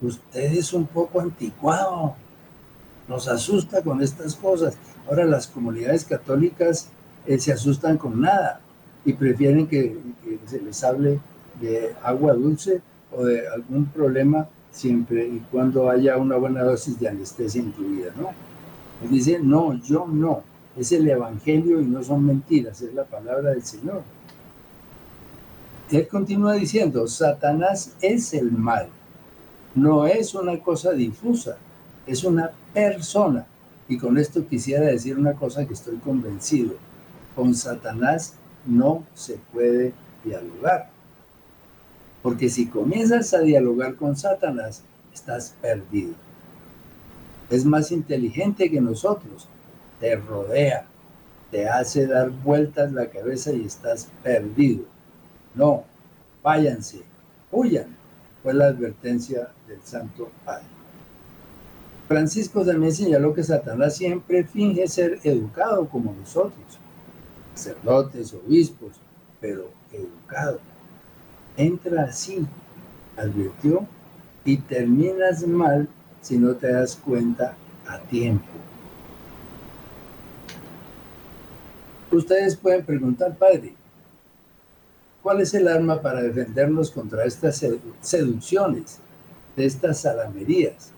Usted 0.01 0.53
es 0.53 0.73
un 0.73 0.87
poco 0.87 1.21
anticuado, 1.21 2.15
nos 3.09 3.29
asusta 3.29 3.83
con 3.83 4.03
estas 4.03 4.35
cosas. 4.35 4.77
Ahora 5.09 5.25
las 5.25 5.47
comunidades 5.47 6.05
católicas 6.05 6.89
eh, 7.27 7.39
se 7.39 7.53
asustan 7.53 7.99
con 7.99 8.21
nada 8.21 8.61
y 9.05 9.13
prefieren 9.13 9.67
que, 9.67 9.99
se 10.47 10.61
les 10.61 10.83
hable 10.83 11.21
de 11.61 11.95
agua 12.03 12.33
dulce 12.35 12.81
o 13.13 13.25
de 13.25 13.47
algún 13.49 13.87
problema 13.87 14.49
siempre 14.71 15.27
y 15.27 15.39
cuando 15.51 15.91
haya 15.91 16.17
una 16.17 16.37
buena 16.37 16.63
dosis 16.63 16.99
de 16.99 17.09
anestesia 17.09 17.61
incluida, 17.61 18.13
¿no? 18.17 18.31
Dice, 19.09 19.39
no, 19.41 19.75
yo 19.75 20.07
no. 20.07 20.43
Es 20.77 20.93
el 20.93 21.09
Evangelio 21.09 21.81
y 21.81 21.85
no 21.85 22.03
son 22.03 22.25
mentiras, 22.25 22.81
es 22.83 22.95
la 22.95 23.05
palabra 23.05 23.51
del 23.51 23.63
Señor. 23.63 24.03
Él 25.91 26.07
continúa 26.07 26.55
diciendo, 26.55 27.07
Satanás 27.09 27.97
es 28.01 28.33
el 28.35 28.53
mal. 28.53 28.89
No 29.75 30.07
es 30.07 30.35
una 30.35 30.59
cosa 30.63 30.93
difusa, 30.93 31.57
es 32.07 32.23
una 32.25 32.53
persona. 32.73 33.47
Y 33.89 33.99
con 33.99 34.19
esto 34.19 34.47
quisiera 34.47 34.87
decir 34.87 35.19
una 35.19 35.35
cosa 35.35 35.67
que 35.67 35.75
estoy 35.75 35.97
convencido. 35.97 36.75
Con 37.35 37.55
Satanás 37.55 38.35
no 38.65 39.05
se 39.15 39.39
puede 39.53 39.93
dialogar. 40.25 40.91
Porque 42.23 42.49
si 42.49 42.67
comienzas 42.67 43.35
a 43.35 43.41
dialogar 43.41 43.97
con 43.97 44.17
Satanás, 44.17 44.85
estás 45.13 45.57
perdido 45.61 46.15
es 47.51 47.65
más 47.65 47.91
inteligente 47.91 48.71
que 48.71 48.81
nosotros, 48.81 49.49
te 50.01 50.17
rodea, 50.17 50.87
te 51.51 51.69
hace 51.69 52.07
dar 52.07 52.31
vueltas 52.31 52.93
la 52.93 53.07
cabeza 53.11 53.53
y 53.53 53.67
estás 53.67 54.09
perdido. 54.23 54.85
No, 55.55 55.85
váyanse, 56.43 57.03
huyan, 57.53 57.97
fue 58.43 58.55
la 58.55 58.67
advertencia 58.67 59.51
del 59.69 59.81
Santo 59.83 60.31
Padre. 60.45 60.67
Francisco 62.09 62.65
también 62.65 62.93
señaló 62.93 63.33
que 63.35 63.45
Satanás 63.45 63.97
siempre 63.97 64.43
finge 64.45 64.89
ser 64.89 65.21
educado 65.23 65.89
como 65.89 66.13
nosotros, 66.13 66.81
sacerdotes, 67.55 68.35
obispos, 68.35 69.01
pero 69.41 69.71
educado. 69.93 70.59
Entra 71.57 72.05
así, 72.05 72.47
advirtió, 73.17 73.87
y 74.45 74.57
terminas 74.57 75.47
mal 75.47 75.89
si 76.21 76.39
no 76.39 76.55
te 76.55 76.73
das 76.73 76.97
cuenta 76.97 77.55
a 77.87 77.99
tiempo. 77.99 78.49
Ustedes 82.13 82.57
pueden 82.57 82.85
preguntar, 82.85 83.37
Padre, 83.37 83.73
¿cuál 85.23 85.41
es 85.41 85.55
el 85.55 85.69
arma 85.69 86.03
para 86.03 86.23
defendernos 86.23 86.91
contra 86.91 87.25
estas 87.25 87.65
seducciones, 88.01 88.99
de 89.57 89.65
estas 89.65 90.01
salamerías, 90.01 90.91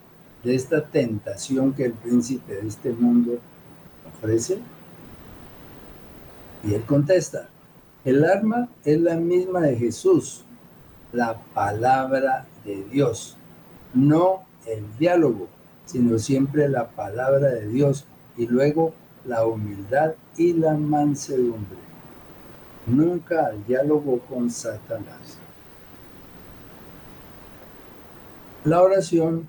de 0.43 0.55
esta 0.55 0.83
tentación 0.83 1.75
que 1.75 1.87
el 1.87 1.93
príncipe 1.93 2.55
de 2.55 2.67
este 2.67 2.91
mundo 2.93 3.39
ofrece? 4.17 4.59
Y 6.65 6.73
él 6.73 6.83
contesta, 6.85 7.49
el 8.07 8.25
arma 8.25 8.69
es 8.85 8.99
la 8.99 9.17
misma 9.17 9.61
de 9.61 9.77
Jesús, 9.77 10.45
la 11.13 11.39
palabra 11.53 12.47
de 12.65 12.85
Dios, 12.85 13.37
no 13.93 14.45
el 14.67 14.83
diálogo, 14.99 15.49
sino 15.85 16.19
siempre 16.19 16.71
la 16.71 16.89
palabra 16.89 17.49
de 17.51 17.69
Dios 17.69 18.07
y 18.39 18.47
luego 18.47 18.95
la 19.25 19.47
humildad 19.47 20.15
y 20.37 20.53
la 20.53 20.75
mansedumbre. 20.75 21.79
Nunca 22.87 23.47
al 23.47 23.65
diálogo 23.67 24.19
con 24.29 24.51
Satanás. 24.51 25.39
La 28.65 28.83
oración 28.83 29.49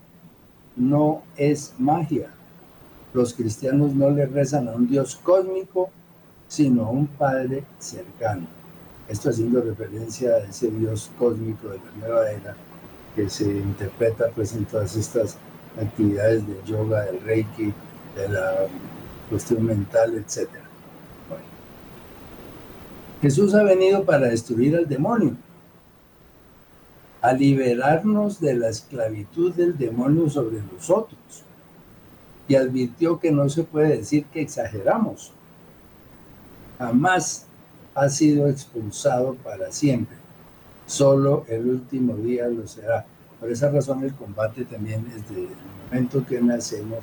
no 0.75 1.23
es 1.35 1.73
magia. 1.77 2.29
Los 3.13 3.33
cristianos 3.33 3.93
no 3.93 4.09
le 4.09 4.25
rezan 4.25 4.67
a 4.67 4.71
un 4.71 4.87
Dios 4.87 5.19
cósmico, 5.23 5.89
sino 6.47 6.85
a 6.85 6.89
un 6.89 7.07
Padre 7.07 7.63
cercano. 7.79 8.47
Esto 9.07 9.29
haciendo 9.29 9.61
referencia 9.61 10.29
a 10.31 10.39
ese 10.39 10.71
Dios 10.71 11.11
cósmico 11.17 11.69
de 11.69 11.77
la 11.77 12.07
nueva 12.07 12.31
era 12.31 12.55
que 13.15 13.29
se 13.29 13.45
interpreta 13.45 14.29
pues 14.33 14.53
en 14.53 14.65
todas 14.65 14.95
estas 14.95 15.37
actividades 15.79 16.47
de 16.47 16.55
yoga, 16.65 17.05
del 17.05 17.21
reiki, 17.21 17.73
de 18.15 18.29
la 18.29 18.67
cuestión 19.33 19.65
mental, 19.65 20.13
etc. 20.13 20.47
Jesús 23.19 23.55
ha 23.55 23.63
venido 23.63 24.03
para 24.05 24.27
destruir 24.27 24.75
al 24.75 24.87
demonio, 24.87 25.35
a 27.19 27.33
liberarnos 27.33 28.39
de 28.39 28.53
la 28.53 28.69
esclavitud 28.69 29.51
del 29.55 29.75
demonio 29.75 30.29
sobre 30.29 30.61
nosotros. 30.61 31.19
Y 32.47 32.55
advirtió 32.55 33.19
que 33.19 33.31
no 33.31 33.49
se 33.49 33.63
puede 33.63 33.97
decir 33.97 34.25
que 34.25 34.41
exageramos. 34.41 35.31
Jamás 36.77 37.47
ha 37.95 38.09
sido 38.09 38.47
expulsado 38.47 39.33
para 39.35 39.71
siempre. 39.71 40.17
Solo 40.85 41.45
el 41.47 41.67
último 41.67 42.17
día 42.17 42.47
lo 42.49 42.67
será. 42.67 43.05
Por 43.39 43.49
esa 43.49 43.71
razón 43.71 44.03
el 44.03 44.13
combate 44.13 44.65
también 44.65 45.05
desde 45.05 45.41
el 45.41 45.49
momento 45.89 46.23
que 46.23 46.39
nacemos 46.39 46.99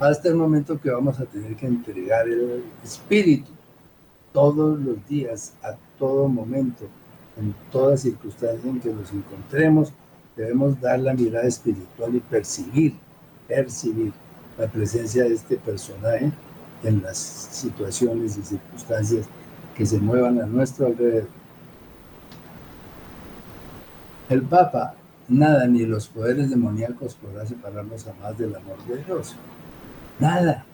hasta 0.00 0.28
el 0.30 0.34
momento 0.34 0.80
que 0.80 0.90
vamos 0.90 1.20
a 1.20 1.26
tener 1.26 1.54
que 1.56 1.66
entregar 1.66 2.26
el 2.26 2.64
espíritu 2.82 3.50
todos 4.32 4.80
los 4.80 5.06
días, 5.06 5.52
a 5.62 5.76
todo 5.98 6.26
momento, 6.26 6.86
en 7.38 7.54
toda 7.70 7.96
circunstancia 7.96 8.70
en 8.70 8.80
que 8.80 8.92
nos 8.92 9.12
encontremos, 9.12 9.92
debemos 10.36 10.80
dar 10.80 11.00
la 11.00 11.12
mirada 11.12 11.46
espiritual 11.46 12.14
y 12.14 12.20
percibir, 12.20 12.94
percibir 13.46 14.12
la 14.56 14.66
presencia 14.68 15.24
de 15.24 15.34
este 15.34 15.56
personaje 15.56 16.32
en 16.82 17.02
las 17.02 17.18
situaciones 17.18 18.38
y 18.38 18.42
circunstancias 18.42 19.26
que 19.76 19.84
se 19.84 19.98
muevan 19.98 20.40
a 20.40 20.46
nuestro 20.46 20.86
alrededor. 20.86 21.28
El 24.30 24.42
Papa, 24.42 24.94
nada 25.28 25.66
ni 25.66 25.84
los 25.84 26.08
poderes 26.08 26.48
demoníacos 26.48 27.16
podrán 27.16 27.48
separarnos 27.48 28.04
jamás 28.04 28.38
del 28.38 28.54
amor 28.54 28.78
de 28.86 29.02
Dios. 29.04 29.36
Nada. 30.20 30.66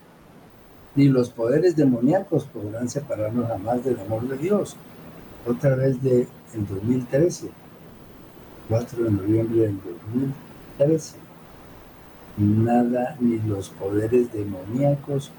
Ni 0.96 1.04
los 1.08 1.30
poderes 1.30 1.76
demoníacos 1.76 2.46
podrán 2.46 2.88
separarnos 2.88 3.46
jamás 3.46 3.84
del 3.84 4.00
amor 4.00 4.26
de 4.26 4.36
Dios. 4.38 4.76
Otra 5.46 5.76
vez 5.76 6.02
de 6.02 6.26
el 6.54 6.66
2013, 6.66 7.50
4 8.68 9.04
de 9.04 9.10
noviembre 9.10 9.60
del 9.60 9.78
2013. 10.78 11.18
Nada 12.38 13.16
ni 13.20 13.38
los 13.38 13.68
poderes 13.70 14.32
demoníacos 14.32 15.30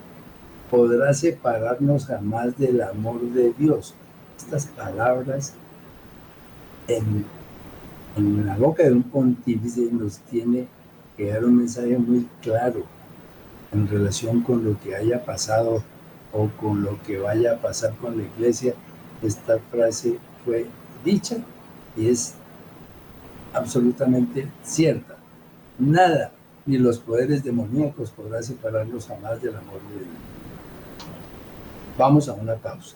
podrá 0.72 1.14
separarnos 1.14 2.06
jamás 2.06 2.58
del 2.58 2.82
amor 2.82 3.20
de 3.22 3.52
Dios. 3.58 3.94
Estas 4.38 4.68
palabras 4.68 5.54
en, 6.88 7.26
en 8.16 8.46
la 8.46 8.56
boca 8.56 8.84
de 8.84 8.94
un 8.94 9.04
pontífice 9.04 9.90
nos 9.92 10.20
tiene 10.20 10.68
que 11.18 11.30
dar 11.30 11.44
un 11.44 11.58
mensaje 11.58 11.98
muy 11.98 12.26
claro 12.42 12.97
en 13.72 13.88
relación 13.88 14.42
con 14.42 14.64
lo 14.64 14.80
que 14.80 14.96
haya 14.96 15.24
pasado 15.26 15.84
o 16.32 16.50
con 16.60 16.84
lo 16.84 17.02
que 17.04 17.18
vaya 17.18 17.54
a 17.54 17.62
pasar 17.62 17.96
con 17.98 18.18
la 18.18 18.24
iglesia, 18.24 18.74
esta 19.22 19.60
frase 19.72 20.20
fue 20.46 20.68
dicha 21.04 21.38
y 21.96 22.10
es 22.10 22.36
absolutamente 23.54 24.52
cierta. 24.64 25.18
Nada, 25.80 26.32
ni 26.66 26.78
los 26.78 27.00
poderes 27.00 27.44
demoníacos 27.44 28.12
podrán 28.12 28.44
separarnos 28.44 29.08
jamás 29.08 29.42
del 29.42 29.56
amor 29.56 29.82
de 29.90 30.00
Dios. 30.06 30.18
Vamos 31.98 32.30
a 32.30 32.34
una 32.34 32.56
pausa. 32.56 32.96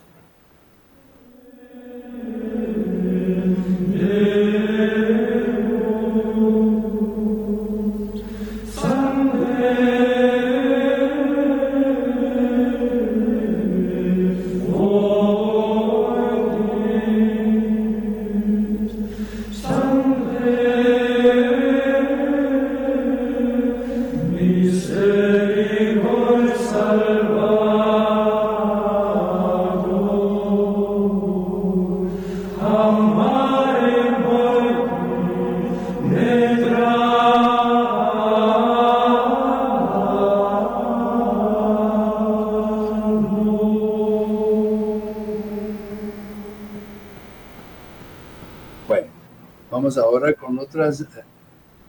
Otras 50.71 51.05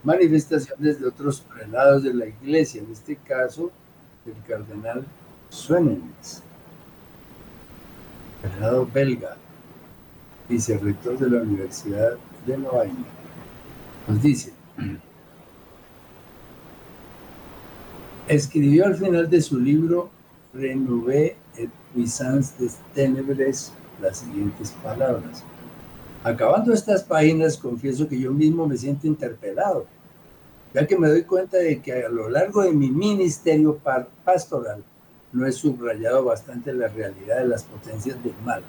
manifestaciones 0.03 1.01
de 1.01 1.07
otros 1.07 1.40
prelados 1.40 2.03
de 2.03 2.12
la 2.12 2.27
iglesia, 2.27 2.83
en 2.83 2.90
este 2.90 3.16
caso 3.16 3.71
del 4.25 4.35
cardenal 4.47 5.05
Suenens, 5.49 6.42
prelado 8.40 8.88
belga, 8.92 9.37
vicerrector 10.49 11.18
de 11.18 11.31
la 11.31 11.42
Universidad 11.42 12.16
de 12.47 12.59
Lovaina. 12.59 13.05
Nos 14.09 14.21
dice, 14.21 14.53
escribió 18.29 18.87
al 18.87 18.97
final 18.97 19.31
de 19.31 19.40
su 19.40 19.61
libro 19.61 20.11
Renouvé 20.55 21.37
et 21.57 21.71
puissance 21.95 22.53
des 22.59 22.79
ténèbres 22.95 23.73
las 24.01 24.18
siguientes 24.18 24.73
palabras. 24.83 25.45
Acabando 26.25 26.73
estas 26.73 27.03
páginas, 27.03 27.57
confieso 27.57 28.07
que 28.07 28.19
yo 28.19 28.31
mismo 28.31 28.65
me 28.65 28.77
siento 28.77 29.09
interpelado, 29.09 29.87
ya 30.73 30.87
que 30.87 30.97
me 30.97 31.09
doy 31.09 31.25
cuenta 31.25 31.57
de 31.57 31.83
que 31.83 32.05
a 32.05 32.09
lo 32.09 32.29
largo 32.29 32.63
de 32.63 32.71
mi 32.71 32.91
ministerio 32.91 33.81
pastoral 34.25 34.85
no 35.33 35.47
he 35.47 35.51
subrayado 35.51 36.25
bastante 36.25 36.73
la 36.73 36.87
realidad 36.87 37.39
de 37.39 37.49
las 37.49 37.65
potencias 37.65 38.23
del 38.23 38.35
mal. 38.45 38.63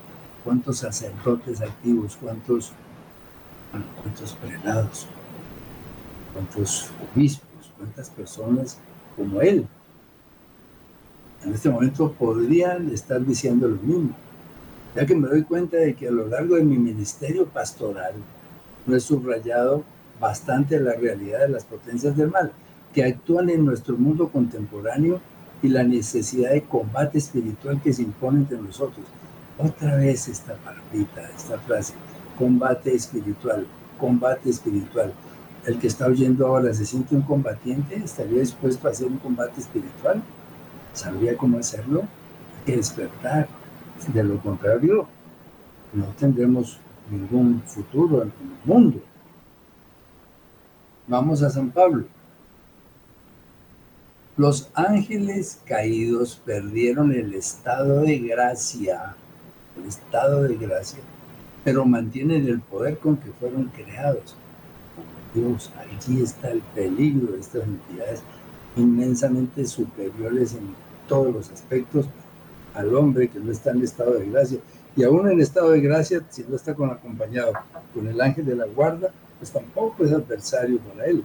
Cuántos 0.43 0.79
sacerdotes 0.79 1.61
activos, 1.61 2.17
cuántos, 2.19 2.71
cuántos 4.01 4.33
prelados, 4.33 5.05
cuántos 6.33 6.89
obispos, 7.13 7.71
cuántas 7.77 8.09
personas 8.09 8.79
como 9.15 9.41
él. 9.41 9.67
En 11.45 11.53
este 11.53 11.69
momento 11.69 12.11
podrían 12.13 12.89
estar 12.89 13.23
diciendo 13.23 13.67
lo 13.67 13.75
mismo 13.75 14.22
ya 14.95 15.05
que 15.05 15.15
me 15.15 15.27
doy 15.27 15.43
cuenta 15.43 15.77
de 15.77 15.95
que 15.95 16.07
a 16.07 16.11
lo 16.11 16.27
largo 16.27 16.55
de 16.55 16.63
mi 16.63 16.77
ministerio 16.77 17.45
pastoral 17.45 18.13
no 18.85 18.95
he 18.95 18.99
subrayado 18.99 19.83
bastante 20.19 20.79
la 20.79 20.93
realidad 20.93 21.41
de 21.41 21.49
las 21.49 21.65
potencias 21.65 22.15
del 22.15 22.29
mal 22.29 22.51
que 22.93 23.03
actúan 23.03 23.49
en 23.49 23.65
nuestro 23.65 23.97
mundo 23.97 24.29
contemporáneo 24.29 25.19
y 25.61 25.69
la 25.69 25.83
necesidad 25.83 26.51
de 26.51 26.63
combate 26.63 27.17
espiritual 27.17 27.81
que 27.81 27.93
se 27.93 28.03
impone 28.03 28.39
entre 28.39 28.57
nosotros. 28.57 29.05
Otra 29.57 29.95
vez 29.95 30.27
esta 30.27 30.53
palabra, 30.55 30.83
esta 31.35 31.57
frase, 31.59 31.93
combate 32.37 32.93
espiritual, 32.93 33.65
combate 33.97 34.49
espiritual. 34.49 35.13
El 35.65 35.79
que 35.79 35.87
está 35.87 36.07
oyendo 36.07 36.45
ahora 36.45 36.73
se 36.73 36.85
siente 36.85 37.15
un 37.15 37.21
combatiente, 37.21 37.95
estaría 37.95 38.41
dispuesto 38.41 38.87
a 38.87 38.91
hacer 38.91 39.07
un 39.07 39.17
combate 39.17 39.61
espiritual, 39.61 40.21
sabría 40.93 41.37
cómo 41.37 41.57
hacerlo, 41.57 42.01
hay 42.01 42.65
que 42.65 42.77
despertar. 42.77 43.47
De 44.13 44.23
lo 44.23 44.39
contrario, 44.41 45.07
no 45.93 46.05
tendremos 46.19 46.79
ningún 47.09 47.61
futuro 47.63 48.23
en 48.23 48.29
el 48.29 48.65
mundo. 48.65 49.01
Vamos 51.07 51.41
a 51.43 51.49
San 51.49 51.69
Pablo. 51.71 52.05
Los 54.35 54.71
ángeles 54.73 55.61
caídos 55.65 56.41
perdieron 56.43 57.11
el 57.11 57.33
estado 57.35 58.01
de 58.01 58.17
gracia, 58.17 59.15
el 59.77 59.87
estado 59.87 60.43
de 60.43 60.55
gracia, 60.55 60.99
pero 61.63 61.85
mantienen 61.85 62.47
el 62.47 62.59
poder 62.59 62.97
con 62.97 63.17
que 63.17 63.31
fueron 63.31 63.65
creados. 63.65 64.35
Dios, 65.35 65.71
allí 65.77 66.21
está 66.21 66.49
el 66.49 66.61
peligro 66.61 67.33
de 67.33 67.39
estas 67.39 67.63
entidades 67.63 68.23
inmensamente 68.75 69.65
superiores 69.67 70.53
en 70.53 70.73
todos 71.07 71.33
los 71.33 71.51
aspectos 71.51 72.07
al 72.73 72.95
hombre 72.95 73.29
que 73.29 73.39
no 73.39 73.51
está 73.51 73.71
en 73.71 73.81
estado 73.81 74.13
de 74.13 74.29
gracia. 74.29 74.59
Y 74.95 75.03
aún 75.03 75.29
en 75.29 75.39
estado 75.39 75.71
de 75.71 75.81
gracia, 75.81 76.21
si 76.29 76.43
no 76.43 76.55
está 76.55 76.73
con 76.73 76.89
acompañado 76.89 77.53
con 77.93 78.07
el 78.07 78.19
ángel 78.21 78.45
de 78.45 78.55
la 78.55 78.65
guarda, 78.65 79.11
pues 79.39 79.51
tampoco 79.51 80.05
es 80.05 80.11
adversario 80.11 80.79
para 80.79 81.05
él. 81.05 81.23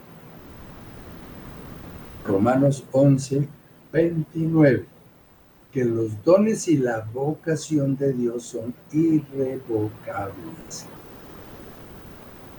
Romanos 2.26 2.84
11, 2.92 3.48
29, 3.92 4.86
que 5.72 5.84
los 5.84 6.22
dones 6.24 6.68
y 6.68 6.78
la 6.78 7.06
vocación 7.12 7.96
de 7.96 8.12
Dios 8.12 8.42
son 8.44 8.74
irrevocables. 8.92 10.86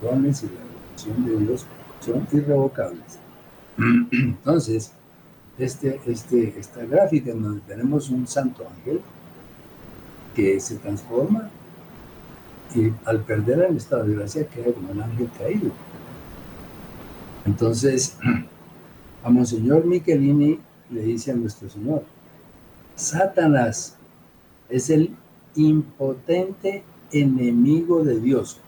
Dones 0.01 0.43
y 0.43 0.47
la 0.47 0.61
vocación 0.63 1.25
de 1.25 1.45
Dios 1.45 1.65
son 1.99 2.27
irrevocables. 2.31 3.19
Entonces, 4.11 4.93
este, 5.59 5.99
este, 6.05 6.57
esta 6.57 6.85
gráfica 6.85 7.31
en 7.31 7.43
donde 7.43 7.61
tenemos 7.61 8.09
un 8.09 8.27
santo 8.27 8.67
ángel 8.67 9.01
que 10.35 10.59
se 10.59 10.77
transforma 10.77 11.49
y 12.75 12.91
al 13.05 13.23
perder 13.23 13.61
el 13.69 13.77
estado 13.77 14.05
de 14.05 14.15
gracia 14.15 14.47
queda 14.47 14.71
como 14.73 14.91
un 14.91 15.01
ángel 15.01 15.29
caído. 15.37 15.71
Entonces, 17.45 18.17
a 19.23 19.29
Monseñor 19.29 19.85
Michelini 19.85 20.59
le 20.91 21.01
dice 21.01 21.31
a 21.31 21.35
nuestro 21.35 21.69
Señor, 21.69 22.03
Satanás 22.95 23.97
es 24.69 24.89
el 24.89 25.15
impotente 25.55 26.83
enemigo 27.11 28.03
de 28.03 28.19
Dios, 28.19 28.59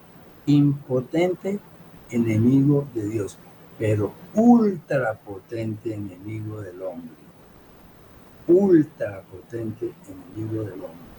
impotente 0.45 1.59
enemigo 2.09 2.87
de 2.93 3.07
Dios, 3.07 3.37
pero 3.77 4.11
ultra 4.35 5.13
potente 5.13 5.93
enemigo 5.93 6.61
del 6.61 6.81
hombre, 6.81 7.15
ultra 8.47 9.21
potente 9.23 9.91
enemigo 10.07 10.63
del 10.63 10.73
hombre. 10.73 11.11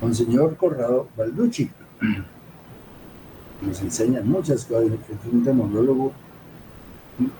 Monseñor 0.00 0.56
Corrado 0.56 1.08
Balducci 1.16 1.70
nos 3.62 3.80
enseñan 3.80 4.28
muchas 4.28 4.64
cosas. 4.64 4.90
Es 4.92 5.32
un 5.32 5.44
demonólogo 5.44 6.12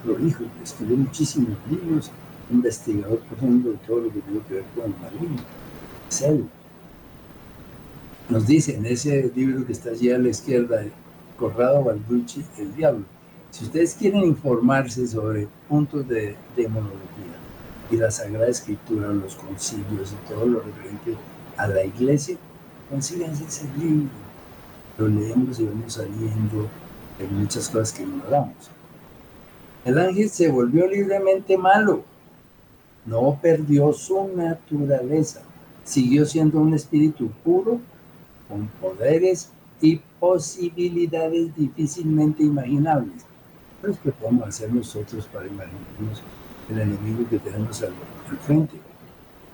prolijo, 0.05 0.45
escribió 0.63 0.97
muchísimos 0.97 1.57
libros, 1.69 2.11
investigador 2.51 3.19
profundo 3.21 3.71
de 3.71 3.77
todo 3.79 4.01
lo 4.01 4.13
que 4.13 4.21
tiene 4.21 4.41
que 4.47 4.55
ver 4.55 4.65
con 4.75 4.85
el 4.85 4.99
maligno. 5.01 5.43
Es 6.09 6.23
él. 6.23 6.47
Nos 8.29 8.47
dice 8.47 8.77
en 8.77 8.87
ese 8.87 9.31
libro 9.35 9.67
que 9.67 9.73
está 9.73 9.91
allí 9.91 10.11
a 10.11 10.19
la 10.19 10.29
izquierda, 10.29 10.85
Corrado 11.43 11.83
Balducci, 11.83 12.45
El 12.57 12.73
Diablo. 12.77 13.05
Si 13.51 13.65
ustedes 13.65 13.97
quieren 13.97 14.23
informarse 14.23 15.05
sobre 15.09 15.49
puntos 15.69 16.07
de 16.07 16.37
demonología 16.57 17.37
y 17.91 17.97
la 17.97 18.13
Sagrada 18.13 18.47
Escritura, 18.47 19.09
los 19.09 19.35
concilios 19.35 20.13
y 20.13 20.29
todo 20.29 20.47
lo 20.47 20.61
referente 20.61 21.17
a 21.57 21.67
la 21.67 21.85
iglesia, 21.85 22.37
consíganse 22.89 23.45
ese 23.45 23.67
libro 23.77 24.09
lo 24.99 25.09
leemos 25.09 25.59
y 25.59 25.65
vamos 25.65 25.95
saliendo 25.95 26.69
de 27.19 27.27
muchas 27.27 27.69
cosas 27.69 27.93
que 27.93 28.05
ignoramos. 28.05 28.71
El 29.85 29.99
ángel 29.99 30.31
se 30.31 30.49
volvió 30.49 30.87
libremente 30.87 31.59
malo, 31.59 32.05
no 33.05 33.37
perdió 33.43 33.93
su 33.93 34.29
naturaleza, 34.29 35.43
siguió 35.83 36.25
siendo 36.25 36.61
un 36.61 36.75
espíritu 36.75 37.31
puro, 37.43 37.81
con 38.49 38.69
poderes 38.81 39.51
y 39.83 40.01
posibilidades 40.21 41.55
difícilmente 41.57 42.45
imaginables. 42.45 43.27
es 43.83 43.99
que 43.99 44.13
podemos 44.13 44.49
hacer 44.49 44.73
nosotros 44.73 45.27
para 45.27 45.47
imaginarnos 45.47 46.23
el 46.71 46.79
enemigo 46.79 47.29
que 47.29 47.39
tenemos 47.41 47.83
al, 47.83 47.93
frente? 48.47 48.77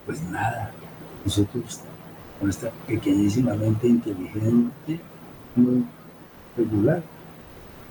Pues 0.04 0.22
nada, 0.22 0.70
nosotros 1.24 1.80
con 2.38 2.50
esta 2.50 2.70
pequeñísimamente 2.86 3.88
inteligente 3.88 5.00
muy 5.56 5.84
regular, 6.56 7.02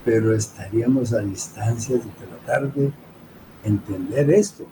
pero 0.06 0.34
estaríamos 0.34 1.14
a 1.14 1.20
distancia 1.20 1.98
de 1.98 2.04
tratar 2.04 2.72
de 2.74 2.92
entender 3.64 4.30
esto. 4.30 4.66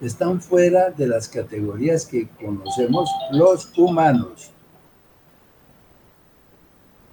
Están 0.00 0.40
fuera 0.40 0.90
de 0.90 1.08
las 1.08 1.28
categorías 1.28 2.06
que 2.06 2.28
conocemos 2.28 3.10
los 3.32 3.76
humanos. 3.76 4.52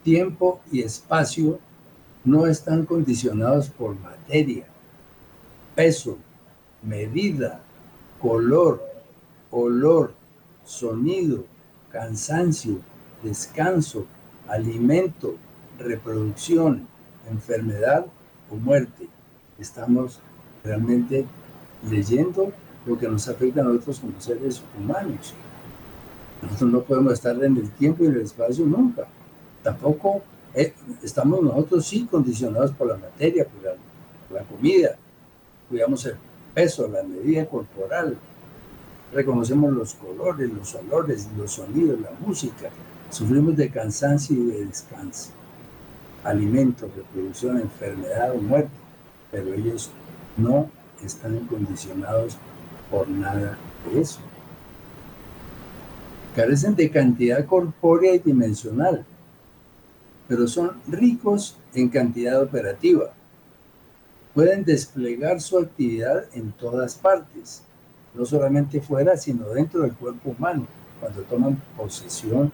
Tiempo 0.04 0.60
y 0.70 0.82
espacio 0.82 1.58
no 2.24 2.46
están 2.46 2.84
condicionados 2.84 3.70
por 3.70 3.98
materia, 3.98 4.66
peso, 5.74 6.18
medida, 6.82 7.60
color, 8.20 8.82
olor, 9.50 10.12
sonido, 10.62 11.44
cansancio, 11.90 12.80
descanso, 13.22 14.06
alimento, 14.46 15.36
reproducción, 15.78 16.86
enfermedad 17.30 18.04
o 18.50 18.56
muerte. 18.56 19.08
Estamos 19.58 20.20
realmente 20.62 21.24
leyendo 21.88 22.52
lo 22.84 22.98
que 22.98 23.08
nos 23.08 23.26
afecta 23.28 23.62
a 23.62 23.64
nosotros 23.64 24.00
como 24.00 24.20
seres 24.20 24.62
humanos. 24.78 25.34
Nosotros 26.42 26.70
no 26.70 26.82
podemos 26.82 27.14
estar 27.14 27.42
en 27.42 27.56
el 27.56 27.70
tiempo 27.70 28.04
y 28.04 28.08
en 28.08 28.14
el 28.14 28.20
espacio 28.20 28.66
nunca. 28.66 29.06
Tampoco 29.64 30.22
eh, 30.54 30.72
estamos 31.02 31.42
nosotros 31.42 31.84
sí 31.84 32.06
condicionados 32.08 32.70
por 32.70 32.86
la 32.86 32.96
materia, 32.96 33.44
por 33.44 33.64
la, 33.64 33.70
por 34.28 34.40
la 34.40 34.44
comida. 34.44 34.96
Cuidamos 35.68 36.06
el 36.06 36.14
peso, 36.54 36.86
la 36.86 37.02
medida 37.02 37.46
corporal. 37.46 38.16
Reconocemos 39.12 39.72
los 39.72 39.94
colores, 39.94 40.52
los 40.52 40.72
olores, 40.76 41.28
los 41.36 41.50
sonidos, 41.50 42.00
la 42.00 42.12
música, 42.20 42.70
Sufrimos 43.14 43.56
de 43.56 43.70
cansancio 43.70 44.34
y 44.34 44.46
de 44.46 44.66
descanso, 44.66 45.30
alimento, 46.24 46.90
reproducción, 46.96 47.60
enfermedad 47.60 48.32
o 48.32 48.38
muerte, 48.38 48.72
pero 49.30 49.54
ellos 49.54 49.90
no 50.36 50.68
están 51.00 51.38
condicionados 51.46 52.36
por 52.90 53.08
nada 53.08 53.56
de 53.86 54.00
eso. 54.00 54.18
Carecen 56.34 56.74
de 56.74 56.90
cantidad 56.90 57.46
corpórea 57.46 58.16
y 58.16 58.18
dimensional, 58.18 59.06
pero 60.28 60.48
son 60.48 60.72
ricos 60.86 61.56
en 61.74 61.88
cantidad 61.88 62.42
operativa. 62.42 63.12
Pueden 64.34 64.64
desplegar 64.64 65.40
su 65.40 65.58
actividad 65.58 66.24
en 66.32 66.52
todas 66.52 66.96
partes, 66.96 67.62
no 68.14 68.24
solamente 68.24 68.80
fuera, 68.80 69.16
sino 69.16 69.48
dentro 69.48 69.82
del 69.82 69.92
cuerpo 69.92 70.30
humano, 70.30 70.66
cuando 71.00 71.22
toman 71.22 71.60
posesión 71.76 72.50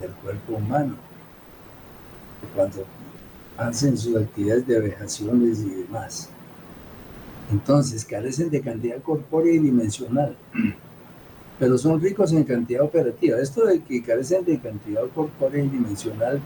del 0.00 0.10
cuerpo 0.12 0.54
humano. 0.54 0.94
Cuando 2.54 2.84
hacen 3.56 3.98
sus 3.98 4.16
actividades 4.16 4.66
de 4.66 4.80
vejaciones 4.80 5.60
y 5.60 5.70
demás. 5.70 6.30
Entonces, 7.50 8.04
carecen 8.04 8.50
de 8.50 8.60
cantidad 8.60 9.02
corpórea 9.02 9.52
y 9.54 9.58
dimensional, 9.58 10.36
pero 11.58 11.76
son 11.78 12.00
ricos 12.00 12.32
en 12.32 12.44
cantidad 12.44 12.82
operativa. 12.82 13.40
Esto 13.40 13.66
de 13.66 13.80
que 13.82 14.02
carecen 14.02 14.44
de 14.44 14.60
cantidad 14.60 15.02
corpórea 15.14 15.64
y 15.64 15.68
dimensional 15.68 16.40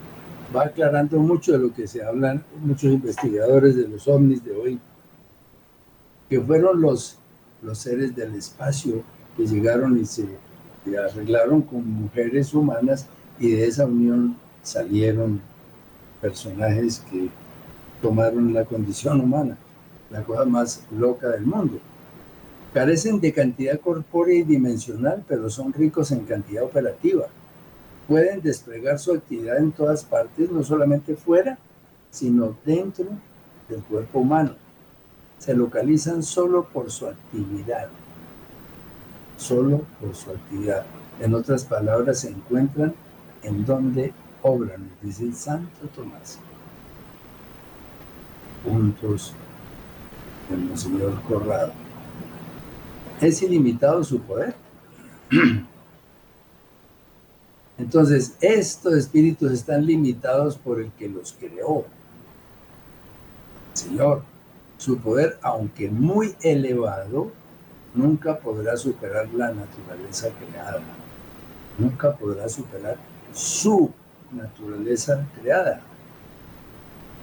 va 0.54 0.64
aclarando 0.64 1.18
mucho 1.18 1.52
de 1.52 1.58
lo 1.58 1.72
que 1.72 1.86
se 1.86 2.04
hablan 2.04 2.44
muchos 2.60 2.92
investigadores 2.92 3.76
de 3.76 3.88
los 3.88 4.06
ovnis 4.08 4.44
de 4.44 4.52
hoy, 4.52 4.80
que 6.28 6.40
fueron 6.40 6.80
los, 6.80 7.18
los 7.62 7.78
seres 7.78 8.14
del 8.14 8.34
espacio 8.34 9.02
que 9.36 9.46
llegaron 9.46 9.98
y 9.98 10.04
se 10.04 10.26
arreglaron 10.96 11.62
con 11.62 11.88
mujeres 11.88 12.52
humanas 12.54 13.06
y 13.38 13.50
de 13.50 13.66
esa 13.66 13.86
unión 13.86 14.36
salieron 14.62 15.40
personajes 16.20 17.00
que 17.10 17.28
tomaron 18.00 18.52
la 18.52 18.64
condición 18.64 19.20
humana, 19.20 19.56
la 20.10 20.22
cosa 20.22 20.44
más 20.44 20.84
loca 20.90 21.28
del 21.28 21.46
mundo. 21.46 21.78
Carecen 22.74 23.20
de 23.20 23.32
cantidad 23.32 23.78
corpórea 23.80 24.38
y 24.38 24.42
dimensional, 24.44 25.24
pero 25.28 25.50
son 25.50 25.72
ricos 25.72 26.10
en 26.10 26.20
cantidad 26.20 26.64
operativa. 26.64 27.26
Pueden 28.08 28.40
desplegar 28.42 28.98
su 28.98 29.12
actividad 29.12 29.58
en 29.58 29.72
todas 29.72 30.04
partes, 30.04 30.50
no 30.50 30.62
solamente 30.62 31.14
fuera, 31.14 31.58
sino 32.10 32.56
dentro 32.64 33.06
del 33.68 33.82
cuerpo 33.82 34.20
humano. 34.20 34.54
Se 35.38 35.54
localizan 35.54 36.22
solo 36.22 36.64
por 36.64 36.90
su 36.90 37.06
actividad. 37.06 37.88
Solo 39.36 39.82
por 40.00 40.14
su 40.14 40.30
actividad. 40.30 40.84
En 41.20 41.34
otras 41.34 41.64
palabras, 41.64 42.20
se 42.20 42.30
encuentran 42.30 42.94
en 43.42 43.64
donde 43.64 44.12
obran, 44.42 44.90
dice 45.00 45.24
el 45.24 45.34
Santo 45.34 45.86
Tomás. 45.94 46.38
Puntos 48.64 49.32
del 50.48 50.60
Monseñor 50.60 51.20
Corrado. 51.22 51.72
¿Es 53.20 53.42
ilimitado 53.42 54.02
su 54.04 54.20
poder? 54.20 54.54
Entonces, 57.78 58.35
estos 58.40 58.94
espíritus 58.94 59.52
están 59.52 59.87
limitados 59.87 60.56
por 60.56 60.80
el 60.80 60.90
que 60.92 61.08
los 61.08 61.32
creó. 61.32 61.85
Señor, 63.72 64.22
su 64.76 64.98
poder, 64.98 65.38
aunque 65.42 65.88
muy 65.88 66.35
elevado, 66.42 67.30
nunca 67.94 68.38
podrá 68.38 68.76
superar 68.76 69.28
la 69.35 69.52
naturaleza 69.52 70.28
creada. 70.30 70.82
Nunca 71.78 72.14
podrá 72.14 72.48
superar 72.48 72.96
su 73.32 73.90
naturaleza 74.30 75.26
creada. 75.40 75.80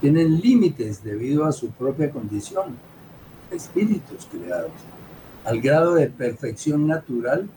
Tienen 0.02 0.40
límites 0.40 1.04
debido 1.04 1.46
a 1.46 1.52
su 1.52 1.70
propia 1.72 2.10
condición, 2.10 2.78
espíritus 3.52 4.28
creados, 4.32 4.72
al 5.44 5.62
grado 5.62 5.96
de 5.96 6.08
perfección 6.08 6.88
natural 6.88 7.50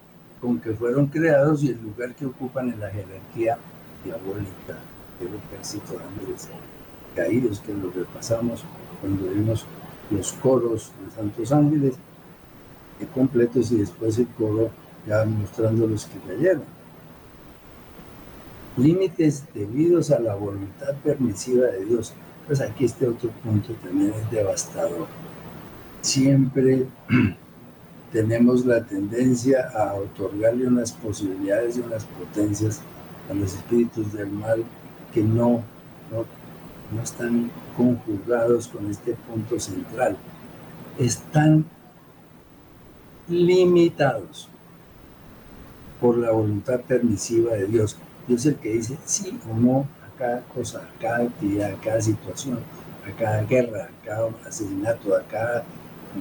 con 0.42 0.60
que 0.60 0.72
fueron 0.72 1.06
creados 1.06 1.62
y 1.62 1.68
el 1.68 1.80
lugar 1.80 2.14
que 2.14 2.26
ocupan 2.26 2.68
en 2.68 2.80
la 2.80 2.90
jerarquía 2.90 3.56
diabólica 4.04 4.76
del 5.18 5.36
ejército 5.36 5.92
de 5.92 6.04
ángeles 6.04 6.48
caídos, 7.16 7.60
que 7.60 7.72
lo 7.72 7.90
repasamos 7.90 8.64
cuando 9.00 9.30
vimos 9.30 9.64
los 10.10 10.32
coros 10.34 10.92
de 11.02 11.10
santos 11.14 11.52
ángeles 11.52 11.94
completos 13.14 13.72
y 13.72 13.78
después 13.78 14.18
el 14.18 14.26
coro 14.28 14.70
ya 15.06 15.24
mostrando 15.24 15.86
los 15.86 16.06
que 16.06 16.18
cayeron 16.18 16.62
límites 18.76 19.44
debidos 19.54 20.10
a 20.10 20.18
la 20.18 20.34
voluntad 20.34 20.94
permisiva 21.04 21.66
de 21.66 21.84
Dios. 21.84 22.14
Pues 22.46 22.60
aquí 22.60 22.84
este 22.84 23.06
otro 23.06 23.30
punto 23.42 23.72
también 23.74 24.12
es 24.12 24.30
devastador. 24.30 25.06
Siempre 26.00 26.86
tenemos 28.12 28.66
la 28.66 28.84
tendencia 28.84 29.70
a 29.74 29.94
otorgarle 29.94 30.66
unas 30.66 30.92
posibilidades 30.92 31.78
y 31.78 31.80
unas 31.80 32.04
potencias 32.04 32.82
a 33.30 33.34
los 33.34 33.54
espíritus 33.54 34.12
del 34.12 34.30
mal 34.30 34.64
que 35.12 35.22
no, 35.22 35.62
no, 36.10 36.26
no 36.94 37.02
están 37.02 37.50
conjugados 37.76 38.68
con 38.68 38.90
este 38.90 39.14
punto 39.14 39.58
central. 39.58 40.16
Están 40.98 41.64
limitados 43.28 44.48
por 45.98 46.18
la 46.18 46.32
voluntad 46.32 46.80
permisiva 46.80 47.54
de 47.54 47.66
Dios. 47.66 47.96
Dios 48.28 48.40
es 48.42 48.46
el 48.46 48.56
que 48.56 48.74
dice 48.74 48.98
sí 49.06 49.38
o 49.50 49.56
no 49.56 49.86
a 50.06 50.18
cada 50.18 50.40
cosa, 50.42 50.80
a 50.80 51.00
cada 51.00 51.24
actividad, 51.24 51.72
a 51.72 51.80
cada 51.80 52.02
situación, 52.02 52.58
a 53.08 53.16
cada 53.18 53.42
guerra, 53.44 53.84
a 53.84 54.04
cada 54.04 54.28
asesinato, 54.46 55.16
a 55.16 55.22
cada 55.22 55.64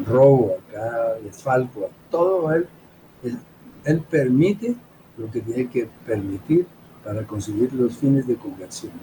robo, 0.06 0.58
a 0.58 0.72
cada 0.72 1.20
desfalco, 1.20 1.90
todo 2.10 2.54
él, 2.54 2.68
él, 3.86 4.02
permite 4.10 4.76
lo 5.18 5.30
que 5.30 5.42
tiene 5.42 5.70
que 5.70 5.90
permitir 6.06 6.66
para 7.04 7.26
conseguir 7.26 7.74
los 7.74 7.98
fines 7.98 8.28
de 8.28 8.36
conversión. 8.36 8.94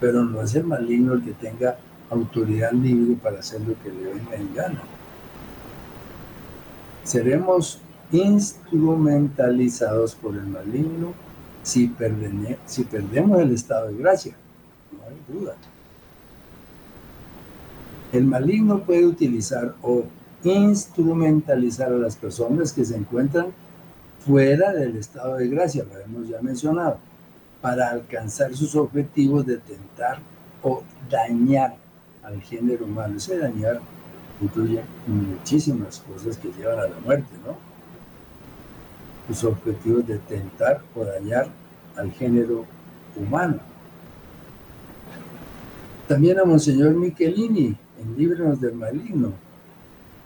Pero 0.00 0.24
no 0.24 0.42
es 0.42 0.54
el 0.54 0.64
maligno 0.64 1.14
el 1.14 1.24
que 1.24 1.32
tenga 1.32 1.78
autoridad 2.10 2.72
libre 2.72 3.16
para 3.20 3.40
hacer 3.40 3.60
lo 3.62 3.74
que 3.82 3.90
le 3.90 4.14
venga 4.14 4.36
en 4.36 4.54
gana. 4.54 4.82
Seremos 7.02 7.80
instrumentalizados 8.12 10.14
por 10.14 10.34
el 10.34 10.46
maligno 10.46 11.12
si, 11.62 11.92
si 12.66 12.84
perdemos 12.84 13.40
el 13.40 13.52
estado 13.52 13.88
de 13.88 13.96
gracia. 13.96 14.36
No 14.92 14.98
hay 15.08 15.40
duda. 15.40 15.56
El 18.12 18.24
maligno 18.24 18.80
puede 18.80 19.04
utilizar 19.04 19.74
o 19.82 20.04
instrumentalizar 20.52 21.92
a 21.92 21.96
las 21.96 22.16
personas 22.16 22.72
que 22.72 22.84
se 22.84 22.96
encuentran 22.96 23.46
fuera 24.20 24.72
del 24.72 24.96
estado 24.96 25.36
de 25.36 25.48
gracia, 25.48 25.84
lo 25.84 25.98
hemos 25.98 26.28
ya 26.28 26.40
mencionado, 26.40 26.98
para 27.60 27.90
alcanzar 27.90 28.54
sus 28.54 28.74
objetivos 28.74 29.46
de 29.46 29.58
tentar 29.58 30.18
o 30.62 30.82
dañar 31.10 31.76
al 32.22 32.40
género 32.42 32.86
humano. 32.86 33.16
Ese 33.16 33.38
dañar 33.38 33.80
incluye 34.40 34.82
muchísimas 35.06 36.00
cosas 36.00 36.36
que 36.36 36.52
llevan 36.58 36.78
a 36.78 36.88
la 36.88 36.98
muerte, 37.04 37.30
¿no? 37.44 37.56
Sus 39.28 39.44
objetivos 39.44 40.06
de 40.06 40.18
tentar 40.18 40.82
o 40.94 41.04
dañar 41.04 41.48
al 41.96 42.10
género 42.12 42.64
humano. 43.16 43.58
También 46.06 46.38
a 46.38 46.44
Monseñor 46.44 46.94
Michelini, 46.94 47.76
en 47.98 48.16
Líbranos 48.16 48.60
del 48.60 48.74
Maligno. 48.74 49.32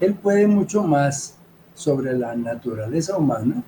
Él 0.00 0.14
puede 0.14 0.46
mucho 0.46 0.82
más 0.82 1.36
sobre 1.74 2.14
la 2.16 2.34
naturaleza 2.34 3.16
humana 3.16 3.62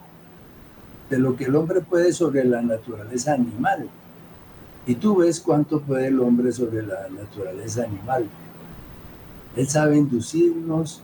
de 1.11 1.19
lo 1.19 1.37
que 1.37 1.45
el 1.45 1.57
hombre 1.57 1.83
puede 1.83 2.13
sobre 2.13 2.43
la 2.45 2.63
naturaleza 2.63 3.35
animal. 3.35 3.89
Y 4.87 4.95
tú 4.95 5.17
ves 5.17 5.41
cuánto 5.41 5.81
puede 5.81 6.09
el 6.09 6.19
hombre 6.21 6.51
sobre 6.53 6.83
la 6.83 7.09
naturaleza 7.11 7.85
animal. 7.85 8.27
Él 9.57 9.69
sabe 9.69 9.99
inducirnos 9.99 11.03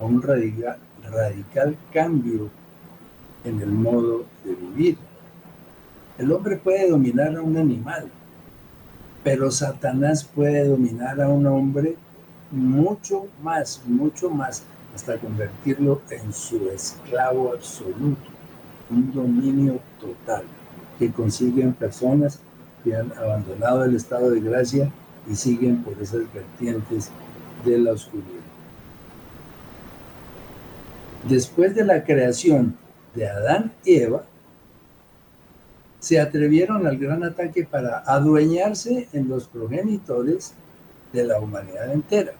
a 0.00 0.04
un 0.04 0.20
radical, 0.20 0.78
radical 1.08 1.76
cambio 1.92 2.50
en 3.44 3.60
el 3.60 3.70
modo 3.70 4.24
de 4.44 4.54
vivir. 4.54 4.98
El 6.18 6.32
hombre 6.32 6.56
puede 6.56 6.90
dominar 6.90 7.36
a 7.36 7.42
un 7.42 7.56
animal, 7.56 8.08
pero 9.22 9.50
Satanás 9.52 10.24
puede 10.24 10.66
dominar 10.66 11.20
a 11.20 11.28
un 11.28 11.46
hombre 11.46 11.96
mucho 12.54 13.26
más, 13.42 13.82
mucho 13.86 14.30
más, 14.30 14.62
hasta 14.94 15.18
convertirlo 15.18 16.00
en 16.10 16.32
su 16.32 16.68
esclavo 16.68 17.52
absoluto, 17.52 18.22
un 18.90 19.12
dominio 19.12 19.80
total 20.00 20.44
que 20.98 21.10
consiguen 21.10 21.72
personas 21.72 22.38
que 22.84 22.94
han 22.94 23.12
abandonado 23.12 23.84
el 23.84 23.96
estado 23.96 24.30
de 24.30 24.40
gracia 24.40 24.90
y 25.28 25.34
siguen 25.34 25.82
por 25.82 26.00
esas 26.00 26.32
vertientes 26.32 27.10
de 27.64 27.78
la 27.78 27.92
oscuridad. 27.92 28.28
Después 31.28 31.74
de 31.74 31.84
la 31.84 32.04
creación 32.04 32.76
de 33.14 33.28
Adán 33.28 33.72
y 33.84 33.96
Eva, 33.96 34.24
se 35.98 36.20
atrevieron 36.20 36.86
al 36.86 36.98
gran 36.98 37.24
ataque 37.24 37.64
para 37.64 38.00
adueñarse 38.00 39.08
en 39.14 39.28
los 39.28 39.48
progenitores 39.48 40.52
de 41.14 41.24
la 41.24 41.40
humanidad 41.40 41.90
entera. 41.92 42.34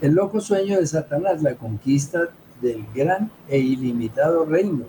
El 0.00 0.14
loco 0.14 0.40
sueño 0.40 0.78
de 0.78 0.86
Satanás, 0.86 1.42
la 1.42 1.54
conquista 1.54 2.28
del 2.60 2.84
gran 2.94 3.30
e 3.48 3.58
ilimitado 3.58 4.44
reino 4.44 4.84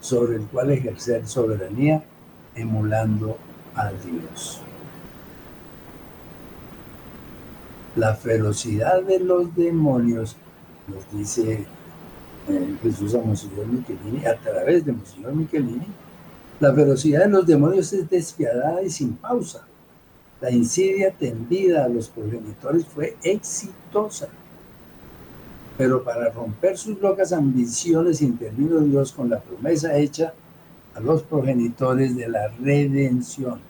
sobre 0.00 0.36
el 0.36 0.42
cual 0.42 0.70
ejercer 0.70 1.26
soberanía 1.26 2.02
emulando 2.54 3.36
a 3.74 3.90
Dios. 3.90 4.60
La 7.96 8.14
ferocidad 8.14 9.02
de 9.02 9.20
los 9.20 9.54
demonios, 9.56 10.36
nos 10.86 11.10
dice 11.12 11.64
eh, 12.48 12.76
Jesús 12.82 13.14
a 13.14 13.18
Monseñor 13.18 13.66
Michelini, 13.66 14.24
a 14.26 14.36
través 14.36 14.84
de 14.84 14.92
Monseñor 14.92 15.34
Michelini, 15.34 15.86
la 16.60 16.74
ferocidad 16.74 17.20
de 17.20 17.28
los 17.28 17.46
demonios 17.46 17.92
es 17.92 18.08
despiadada 18.08 18.82
y 18.82 18.90
sin 18.90 19.14
pausa. 19.14 19.66
La 20.40 20.50
insidia 20.50 21.12
tendida 21.12 21.84
a 21.84 21.88
los 21.88 22.08
progenitores 22.08 22.86
fue 22.86 23.16
exitosa. 23.22 24.28
Pero 25.76 26.02
para 26.02 26.30
romper 26.30 26.78
sus 26.78 26.98
locas 27.00 27.32
ambiciones 27.32 28.22
intervino 28.22 28.80
Dios 28.80 29.12
con 29.12 29.28
la 29.28 29.40
promesa 29.40 29.96
hecha 29.96 30.32
a 30.94 31.00
los 31.00 31.22
progenitores 31.22 32.16
de 32.16 32.28
la 32.28 32.48
redención. 32.48 33.60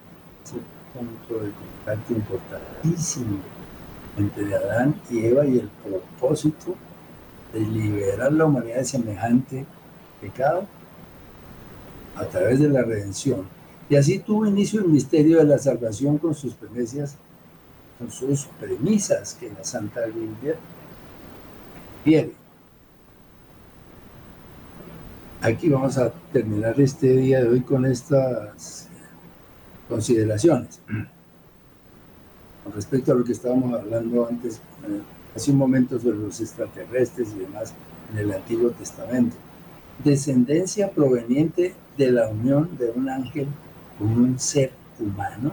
Es 0.45 0.53
un 0.53 1.07
punto 1.07 1.45
de 1.45 1.51
contacto 1.53 2.13
importantísimo 2.15 3.39
entre 4.17 4.55
Adán 4.55 5.01
y 5.11 5.27
Eva 5.27 5.47
y 5.47 5.59
el 5.59 5.69
propósito 5.69 6.75
de 7.53 7.61
liberar 7.61 8.33
la 8.33 8.45
humanidad 8.45 8.77
de 8.77 8.85
semejante 8.85 9.67
pecado 10.21 10.67
a 12.17 12.25
través 12.27 12.61
de 12.61 12.69
la 12.69 12.83
redención. 12.83 13.60
Y 13.91 13.97
así 13.97 14.21
tuvo 14.21 14.47
inicio 14.47 14.81
el 14.81 14.89
misterio 14.89 15.39
de 15.39 15.45
la 15.45 15.59
salvación 15.59 16.19
con 16.19 16.33
sus 16.33 16.55
premisas, 16.55 17.17
con 17.99 18.09
sus 18.09 18.45
premisas 18.61 19.35
que 19.35 19.51
la 19.51 19.65
Santa 19.65 20.07
Biblia 20.07 20.55
quiere. 22.05 22.33
Aquí 25.43 25.69
vamos 25.69 25.99
a 25.99 26.13
terminar 26.33 26.81
este 26.81 27.17
día 27.17 27.43
de 27.43 27.49
hoy 27.49 27.63
con 27.63 27.85
estas 27.85 28.89
consideraciones. 29.89 30.81
Con 32.63 32.73
respecto 32.73 33.11
a 33.11 33.17
lo 33.17 33.25
que 33.25 33.33
estábamos 33.33 33.75
hablando 33.75 34.29
antes, 34.29 34.59
eh, 34.87 35.01
hace 35.35 35.51
un 35.51 35.57
momento 35.57 35.99
sobre 35.99 36.19
los 36.19 36.41
extraterrestres 36.41 37.33
y 37.35 37.41
demás 37.41 37.75
en 38.13 38.19
el 38.19 38.33
Antiguo 38.33 38.71
Testamento. 38.71 39.35
Descendencia 40.05 40.93
proveniente 40.93 41.75
de 41.99 42.13
la 42.13 42.29
unión 42.29 42.79
de 42.79 42.91
un 42.91 43.09
ángel 43.09 43.49
con 44.01 44.09
un 44.13 44.39
ser 44.39 44.73
humano. 44.99 45.53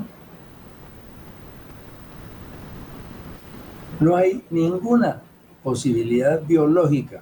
No 4.00 4.16
hay 4.16 4.41
ninguna 4.50 5.22
posibilidad 5.62 6.41
biológica 6.41 7.22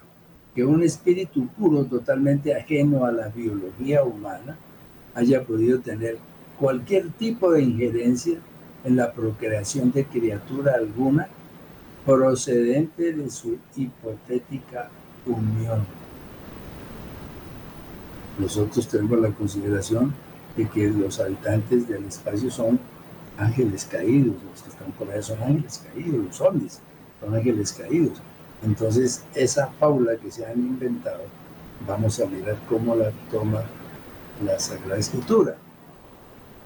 que 0.54 0.64
un 0.64 0.84
espíritu 0.84 1.48
puro 1.48 1.84
totalmente 1.84 2.54
ajeno 2.54 3.04
a 3.04 3.12
la 3.12 3.28
biología 3.28 4.04
humana 4.04 4.56
haya 5.14 5.44
podido 5.44 5.80
tener 5.80 6.18
cualquier 6.60 7.10
tipo 7.10 7.50
de 7.52 7.62
injerencia 7.62 8.38
en 8.84 8.96
la 8.96 9.12
procreación 9.12 9.90
de 9.90 10.04
criatura 10.04 10.74
alguna 10.74 11.28
procedente 12.04 13.12
de 13.12 13.28
su 13.30 13.58
hipotética 13.74 14.88
unión. 15.26 15.84
Nosotros 18.38 18.86
tenemos 18.86 19.18
la 19.18 19.30
consideración 19.30 20.14
de 20.56 20.68
que 20.68 20.88
los 20.88 21.20
habitantes 21.20 21.88
del 21.88 22.04
espacio 22.04 22.50
son 22.50 22.78
ángeles 23.38 23.84
caídos, 23.84 24.34
los 24.50 24.62
que 24.62 24.70
están 24.70 24.92
por 24.92 25.10
ahí 25.10 25.22
son 25.22 25.42
ángeles 25.42 25.84
caídos, 25.92 26.24
los 26.26 26.36
zombies 26.36 26.80
son 27.20 27.34
ángeles 27.34 27.72
caídos. 27.72 28.20
Entonces, 28.64 29.24
esa 29.34 29.68
fábula 29.78 30.16
que 30.16 30.30
se 30.30 30.46
han 30.46 30.58
inventado, 30.58 31.24
vamos 31.86 32.18
a 32.20 32.26
mirar 32.26 32.56
cómo 32.68 32.94
la 32.94 33.10
toma 33.30 33.62
la 34.44 34.58
Sagrada 34.58 34.98
Escritura. 34.98 35.56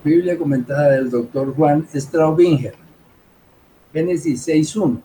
Biblia 0.05 0.39
comentada 0.39 0.91
del 0.91 1.11
doctor 1.11 1.55
Juan 1.55 1.87
Straubinger. 1.95 2.75
Génesis 3.93 4.47
6.1. 4.49 5.01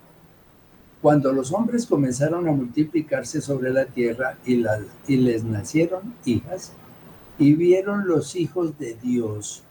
Cuando 1.01 1.31
los 1.33 1.51
hombres 1.51 1.85
comenzaron 1.85 2.47
a 2.47 2.51
multiplicarse 2.51 3.41
sobre 3.41 3.71
la 3.71 3.85
tierra 3.85 4.37
y, 4.45 4.63
y 5.07 5.17
les 5.17 5.43
nacieron 5.43 6.13
hijas, 6.23 6.71
y 7.37 7.53
vieron 7.53 8.07
los 8.07 8.35
hijos 8.35 8.77
de 8.79 8.95
Dios 8.95 9.63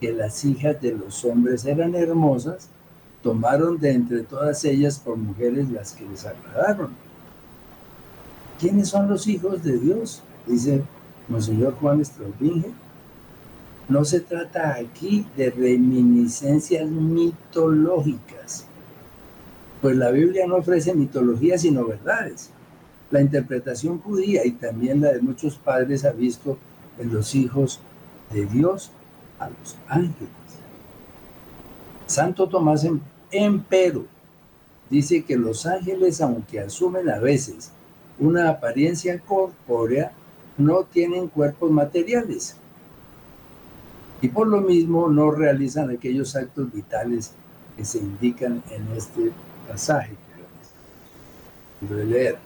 que 0.00 0.12
las 0.12 0.44
hijas 0.44 0.80
de 0.80 0.92
los 0.92 1.24
hombres 1.24 1.64
eran 1.64 1.94
hermosas, 1.94 2.68
tomaron 3.22 3.78
de 3.78 3.92
entre 3.92 4.22
todas 4.22 4.64
ellas 4.64 4.98
por 4.98 5.16
mujeres 5.16 5.70
las 5.70 5.92
que 5.92 6.04
les 6.04 6.26
agradaron. 6.26 6.90
¿Quiénes 8.58 8.88
son 8.88 9.08
los 9.08 9.26
hijos 9.28 9.62
de 9.62 9.78
Dios? 9.78 10.22
Dice 10.46 10.82
Monseñor 11.28 11.74
Juan 11.80 12.04
Straubinge. 12.04 12.72
No 13.88 14.04
se 14.04 14.20
trata 14.20 14.74
aquí 14.74 15.26
de 15.36 15.50
reminiscencias 15.50 16.88
mitológicas, 16.88 18.66
pues 19.80 19.96
la 19.96 20.10
Biblia 20.10 20.46
no 20.46 20.56
ofrece 20.56 20.94
mitología 20.94 21.58
sino 21.58 21.84
verdades. 21.86 22.50
La 23.10 23.20
interpretación 23.20 24.00
judía 24.00 24.46
y 24.46 24.52
también 24.52 25.00
la 25.00 25.12
de 25.12 25.20
muchos 25.20 25.56
padres 25.56 26.04
ha 26.04 26.12
visto 26.12 26.56
en 26.98 27.12
los 27.12 27.34
hijos 27.34 27.80
de 28.32 28.46
Dios 28.46 28.90
a 29.38 29.48
los 29.48 29.76
ángeles. 29.88 30.30
Santo 32.06 32.48
Tomás 32.48 32.86
Empero 33.30 34.04
dice 34.90 35.24
que 35.24 35.36
los 35.36 35.66
ángeles, 35.66 36.20
aunque 36.20 36.60
asumen 36.60 37.08
a 37.08 37.18
veces 37.18 37.72
una 38.18 38.50
apariencia 38.50 39.18
corpórea, 39.18 40.12
no 40.58 40.84
tienen 40.84 41.28
cuerpos 41.28 41.70
materiales 41.70 42.56
y 44.20 44.28
por 44.28 44.46
lo 44.46 44.60
mismo 44.60 45.08
no 45.08 45.30
realizan 45.30 45.90
aquellos 45.90 46.36
actos 46.36 46.72
vitales 46.72 47.32
que 47.76 47.84
se 47.84 47.98
indican 47.98 48.62
en 48.70 48.86
este 48.96 49.32
pasaje 49.68 50.14
que 51.80 51.86
voy 51.86 52.02
a 52.02 52.04
leer. 52.04 52.38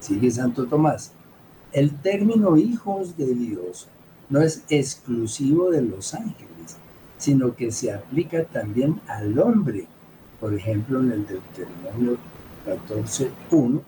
Sigue 0.00 0.30
Santo 0.30 0.66
Tomás. 0.66 1.12
El 1.74 2.00
término 2.00 2.56
hijos 2.56 3.18
de 3.18 3.34
Dios 3.34 3.88
no 4.30 4.40
es 4.40 4.64
exclusivo 4.70 5.70
de 5.70 5.82
los 5.82 6.14
ángeles, 6.14 6.78
sino 7.18 7.54
que 7.54 7.70
se 7.70 7.92
aplica 7.92 8.44
también 8.44 9.02
al 9.06 9.38
hombre 9.38 9.86
por 10.44 10.52
ejemplo, 10.52 11.00
en 11.00 11.10
el 11.10 11.26
Deuteronomio 11.26 12.18
14.1, 12.66 13.80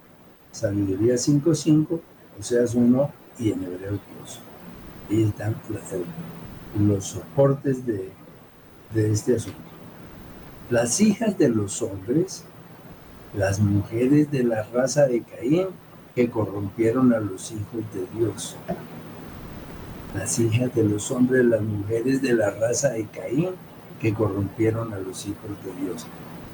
Sabiduría 0.53 1.17
5.5, 1.17 2.01
Oseas 2.41 2.75
1 2.75 3.11
y 3.39 3.53
en 3.53 3.63
Hebreos 3.63 4.01
2. 4.21 4.41
Y 5.11 5.23
están 5.25 5.55
los 6.79 7.05
soportes 7.05 7.85
de, 7.85 8.11
de 8.95 9.13
este 9.13 9.37
asunto. 9.37 9.59
Las 10.71 10.99
hijas 11.03 11.37
de 11.37 11.51
los 11.51 11.83
hombres, 11.83 12.45
las 13.37 13.61
mujeres 13.61 14.31
de 14.31 14.43
la 14.43 14.63
raza 14.63 15.07
de 15.07 15.23
Caín 15.25 15.67
que 16.17 16.31
corrompieron 16.31 17.13
a 17.13 17.21
los 17.21 17.53
hijos 17.53 17.85
de 17.93 18.19
Dios. 18.19 18.57
Las 20.15 20.39
hijas 20.39 20.75
de 20.75 20.83
los 20.83 21.11
hombres, 21.11 21.45
las 21.45 21.61
mujeres 21.61 22.23
de 22.23 22.33
la 22.33 22.51
raza 22.51 22.93
de 22.93 23.05
Caín 23.05 23.51
que 24.01 24.15
corrompieron 24.15 24.95
a 24.95 24.99
los 24.99 25.27
hijos 25.27 25.51
de 25.63 25.85
Dios 25.85 26.07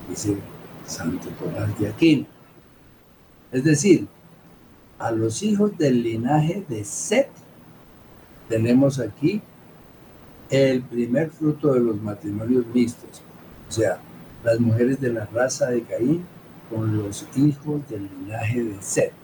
dice 0.08 0.36
Santo 0.84 1.28
Tomás 1.38 1.78
de 1.78 1.88
Aquino. 1.88 2.26
Es 3.52 3.62
decir, 3.62 4.08
a 4.98 5.12
los 5.12 5.44
hijos 5.44 5.78
del 5.78 6.02
linaje 6.02 6.64
de 6.68 6.84
Set 6.84 7.28
tenemos 8.48 8.98
aquí 8.98 9.42
el 10.50 10.82
primer 10.82 11.30
fruto 11.30 11.72
de 11.72 11.80
los 11.80 12.02
matrimonios 12.02 12.66
mixtos, 12.74 13.22
o 13.68 13.72
sea, 13.72 14.00
las 14.42 14.58
mujeres 14.58 15.00
de 15.00 15.12
la 15.12 15.24
raza 15.26 15.70
de 15.70 15.82
Caín 15.82 16.24
con 16.68 16.98
los 16.98 17.28
hijos 17.36 17.88
del 17.88 18.08
linaje 18.18 18.64
de 18.64 18.82
Set. 18.82 19.22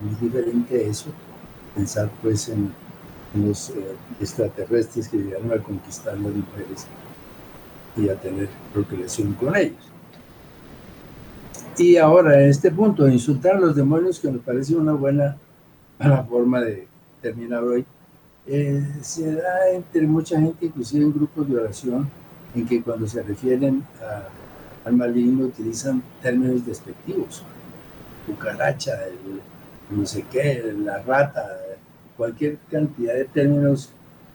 Muy 0.00 0.14
diferente 0.20 0.88
eso, 0.88 1.10
pensar 1.74 2.10
pues 2.22 2.48
en, 2.48 2.72
los 3.34 3.70
eh, 3.70 3.74
extraterrestres 4.20 5.08
que 5.08 5.18
llegaron 5.18 5.52
a 5.52 5.62
conquistar 5.62 6.14
las 6.14 6.32
mujeres 6.32 6.86
y 7.96 8.08
a 8.08 8.14
tener 8.14 8.48
procreación 8.72 9.34
con 9.34 9.54
ellos. 9.54 9.90
Y 11.76 11.96
ahora, 11.96 12.40
en 12.42 12.48
este 12.48 12.70
punto, 12.70 13.06
insultar 13.06 13.56
a 13.56 13.60
los 13.60 13.76
demonios, 13.76 14.18
que 14.18 14.30
me 14.30 14.38
parece 14.38 14.74
una 14.74 14.92
buena, 14.92 15.36
forma 16.28 16.60
de 16.60 16.88
terminar 17.20 17.62
hoy, 17.62 17.84
eh, 18.46 18.82
se 19.02 19.34
da 19.34 19.70
entre 19.72 20.06
mucha 20.06 20.40
gente, 20.40 20.66
inclusive 20.66 21.04
en 21.04 21.12
grupos 21.12 21.48
de 21.48 21.56
oración, 21.56 22.08
en 22.54 22.66
que 22.66 22.82
cuando 22.82 23.06
se 23.06 23.22
refieren 23.22 23.84
al 24.84 24.92
maligno 24.94 25.46
utilizan 25.46 26.02
términos 26.22 26.64
despectivos. 26.64 27.44
Cucaracha, 28.26 28.92
no 29.90 30.06
sé 30.06 30.24
qué, 30.30 30.72
la 30.76 31.02
rata, 31.02 31.58
cualquier 32.16 32.58
cantidad 32.70 33.14
de 33.14 33.24
términos 33.24 33.92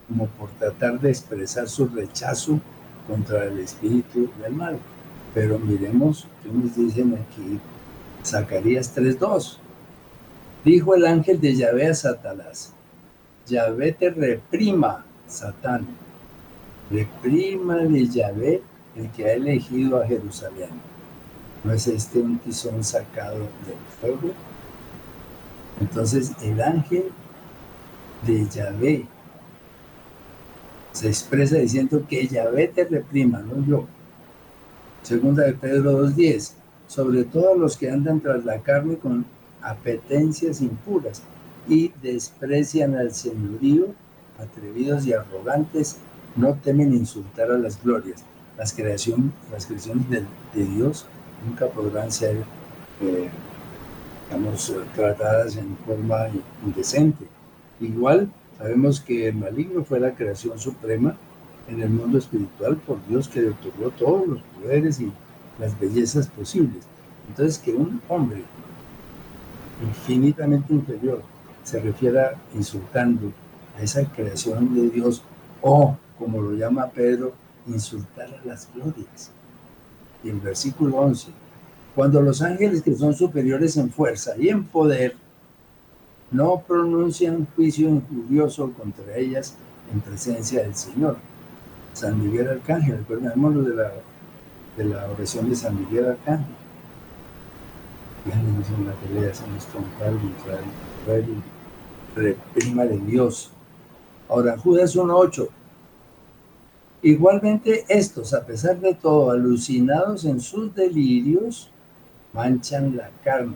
como 0.07 0.27
por 0.27 0.49
tratar 0.51 0.99
de 0.99 1.09
expresar 1.09 1.67
su 1.69 1.87
rechazo 1.87 2.59
contra 3.07 3.45
el 3.45 3.59
espíritu 3.59 4.29
del 4.41 4.53
mal. 4.53 4.79
Pero 5.33 5.59
miremos 5.59 6.27
qué 6.41 6.49
nos 6.49 6.75
dicen 6.75 7.15
aquí. 7.15 7.59
Zacarías 8.23 8.95
3.2. 8.95 9.57
Dijo 10.63 10.95
el 10.95 11.05
ángel 11.05 11.41
de 11.41 11.55
Yahvé 11.55 11.87
a 11.87 11.93
Satanás, 11.93 12.73
Yahvé 13.47 13.91
te 13.91 14.09
reprima, 14.09 15.05
Satán. 15.27 15.85
Reprima 16.89 17.77
de 17.77 18.07
Yahvé 18.07 18.61
el 18.95 19.09
que 19.11 19.25
ha 19.25 19.33
elegido 19.33 20.01
a 20.01 20.07
Jerusalén. 20.07 20.69
¿No 21.63 21.73
es 21.73 21.87
este 21.87 22.19
un 22.19 22.37
tizón 22.39 22.83
sacado 22.83 23.39
del 23.39 23.77
fuego? 23.99 24.33
Entonces 25.79 26.31
el 26.41 26.61
ángel 26.61 27.11
de 28.25 28.47
Yahvé 28.47 29.05
se 30.91 31.07
expresa 31.07 31.57
diciendo 31.57 32.05
que 32.07 32.27
Yahvé 32.27 32.67
te 32.67 32.85
reprima, 32.85 33.39
no 33.39 33.65
yo. 33.65 33.87
Segunda 35.01 35.43
de 35.43 35.53
Pedro 35.53 36.07
2.10, 36.07 36.53
sobre 36.87 37.23
todo 37.23 37.55
los 37.55 37.75
que 37.75 37.89
andan 37.89 38.21
tras 38.21 38.45
la 38.45 38.61
carne 38.61 38.97
con 38.97 39.25
apetencias 39.61 40.61
impuras 40.61 41.23
y 41.67 41.91
desprecian 42.01 42.95
al 42.95 43.13
señorío, 43.13 43.87
atrevidos 44.37 45.05
y 45.07 45.13
arrogantes, 45.13 45.97
no 46.35 46.55
temen 46.55 46.93
insultar 46.93 47.51
a 47.51 47.57
las 47.57 47.81
glorias. 47.83 48.23
Las, 48.57 48.73
creación, 48.73 49.33
las 49.51 49.65
creaciones 49.65 50.05
de, 50.09 50.25
Dios 50.53 51.07
nunca 51.45 51.67
podrán 51.67 52.11
ser 52.11 52.37
eh, 53.01 53.29
tratadas 54.95 55.57
en 55.57 55.77
forma 55.85 56.27
indecente. 56.65 57.25
Igual 57.79 58.31
sabemos 58.57 58.99
que 58.99 59.27
el 59.27 59.35
maligno 59.35 59.83
fue 59.83 59.99
la 59.99 60.13
creación 60.13 60.59
suprema 60.59 61.15
en 61.67 61.81
el 61.81 61.89
mundo 61.89 62.17
espiritual 62.17 62.77
por 62.77 63.05
Dios 63.07 63.27
que 63.27 63.41
le 63.41 63.49
otorgó 63.49 63.89
todos 63.91 64.27
los 64.27 64.41
poderes 64.41 64.99
y 64.99 65.11
las 65.59 65.79
bellezas 65.79 66.27
posibles. 66.27 66.83
Entonces 67.27 67.57
que 67.57 67.73
un 67.73 68.01
hombre 68.09 68.43
infinitamente 69.81 70.73
inferior 70.73 71.21
se 71.63 71.79
refiera 71.79 72.35
insultando 72.53 73.31
a 73.77 73.81
esa 73.81 74.03
creación 74.05 74.73
de 74.73 74.89
Dios 74.89 75.23
o, 75.61 75.97
como 76.19 76.41
lo 76.41 76.53
llama 76.53 76.87
Pedro, 76.87 77.33
insultar 77.67 78.27
a 78.33 78.45
las 78.45 78.69
glorias. 78.73 79.31
Y 80.23 80.29
el 80.29 80.39
versículo 80.39 80.97
11, 80.97 81.31
cuando 81.95 82.21
los 82.21 82.41
ángeles 82.41 82.81
que 82.81 82.95
son 82.95 83.13
superiores 83.13 83.77
en 83.77 83.91
fuerza 83.91 84.33
y 84.37 84.49
en 84.49 84.63
poder 84.63 85.15
no 86.31 86.63
pronuncian 86.67 87.47
juicio 87.55 87.87
injurioso 87.89 88.71
contra 88.73 89.15
ellas 89.15 89.55
en 89.93 90.01
presencia 90.01 90.63
del 90.63 90.73
Señor. 90.73 91.17
San 91.93 92.19
Miguel 92.19 92.47
Arcángel, 92.47 93.01
acordémonos 93.03 93.67
de 93.67 93.75
la, 93.75 93.91
de 94.75 94.85
la 94.85 95.07
oración 95.11 95.47
de 95.49 95.55
San 95.55 95.79
Miguel 95.79 96.07
Arcángel. 96.07 96.55
Gánennos 98.25 98.67
en 98.69 98.87
la 98.87 98.93
pelea, 98.93 99.33
San 99.35 99.53
Estroncal, 99.55 100.17
reprima 102.15 102.85
de 102.85 102.97
Dios. 102.99 103.51
Ahora, 104.27 104.57
Judas 104.57 104.95
1.8. 104.95 105.49
Igualmente 107.03 107.85
estos, 107.89 108.33
a 108.33 108.45
pesar 108.45 108.79
de 108.79 108.95
todo, 108.95 109.29
alucinados 109.29 110.23
en 110.25 110.39
sus 110.39 110.73
delirios, 110.73 111.69
manchan 112.33 112.97
la 112.97 113.09
carne, 113.23 113.55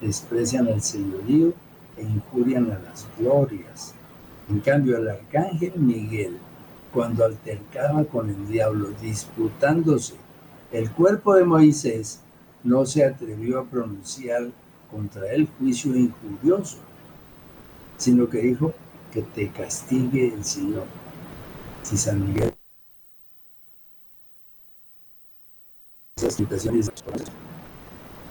desprecian 0.00 0.68
el 0.68 0.80
señorío 0.80 1.52
e 1.96 2.02
injurian 2.02 2.70
a 2.70 2.78
las 2.78 3.06
glorias. 3.18 3.94
En 4.48 4.60
cambio, 4.60 4.98
el 4.98 5.08
arcángel 5.08 5.72
Miguel, 5.76 6.38
cuando 6.92 7.24
altercaba 7.24 8.04
con 8.04 8.30
el 8.30 8.48
diablo, 8.48 8.90
disputándose 9.00 10.14
el 10.72 10.90
cuerpo 10.90 11.34
de 11.34 11.44
Moisés, 11.44 12.20
no 12.62 12.86
se 12.86 13.04
atrevió 13.04 13.60
a 13.60 13.64
pronunciar 13.64 14.50
contra 14.90 15.30
él 15.32 15.48
juicio 15.58 15.94
injurioso, 15.96 16.78
sino 17.96 18.28
que 18.28 18.38
dijo 18.38 18.72
que 19.12 19.22
te 19.22 19.50
castigue 19.50 20.32
el 20.32 20.44
Señor. 20.44 20.86
Si 21.82 21.96
San 21.96 22.26
Miguel 22.26 22.54
esas 26.16 26.34
situaciones 26.34 26.90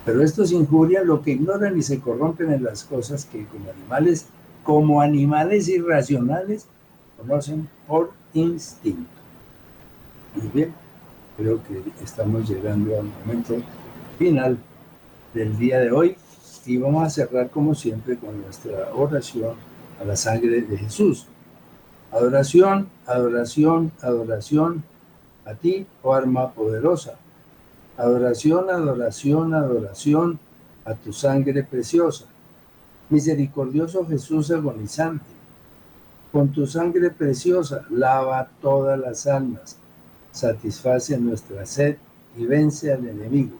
pero 0.06 0.22
estos 0.22 0.52
injurian 0.52 1.08
lo 1.08 1.22
que 1.22 1.32
ignoran 1.32 1.78
y 1.78 1.82
se 1.82 2.00
corrompen 2.00 2.52
en 2.52 2.64
las 2.64 2.84
cosas 2.84 3.26
que 3.26 3.46
como 3.46 3.70
animales, 3.70 4.28
como 4.64 5.02
animales 5.02 5.68
irracionales, 5.70 6.68
conocen 7.18 7.70
por 7.88 8.12
instinto. 8.34 9.10
Muy 10.36 10.48
bien, 10.50 10.74
creo 11.38 11.62
que 11.64 11.82
estamos 12.04 12.50
llegando 12.50 13.00
al 13.00 13.06
momento 13.06 13.56
final 14.18 14.58
del 15.34 15.58
día 15.58 15.80
de 15.80 15.92
hoy 15.92 16.18
y 16.66 16.78
vamos 16.78 17.06
a 17.06 17.10
cerrar 17.10 17.50
como 17.50 17.74
siempre 17.74 18.18
con 18.18 18.42
nuestra 18.42 18.94
oración 18.94 19.56
a 20.02 20.06
la 20.06 20.16
sangre 20.16 20.62
de 20.62 20.78
Jesús. 20.78 21.28
Adoración, 22.12 22.90
adoración, 23.06 23.92
adoración 24.02 24.84
a 25.46 25.54
ti, 25.56 25.86
oh 26.02 26.14
arma 26.14 26.52
poderosa 26.52 27.18
Adoración, 27.98 28.70
adoración, 28.70 29.54
adoración 29.54 30.40
a 30.86 30.96
tu 30.96 31.14
sangre 31.14 31.64
preciosa. 31.64 32.26
Misericordioso 33.10 34.06
Jesús 34.08 34.50
agonizante, 34.50 35.26
con 36.32 36.52
tu 36.52 36.66
sangre 36.66 37.12
preciosa 37.12 37.86
lava 37.92 38.50
todas 38.62 39.00
las 39.00 39.28
almas, 39.28 39.78
satisface 40.32 41.18
nuestra 41.20 41.66
sed 41.66 41.98
y 42.36 42.46
vence 42.46 42.92
al 42.92 43.08
enemigo. 43.08 43.58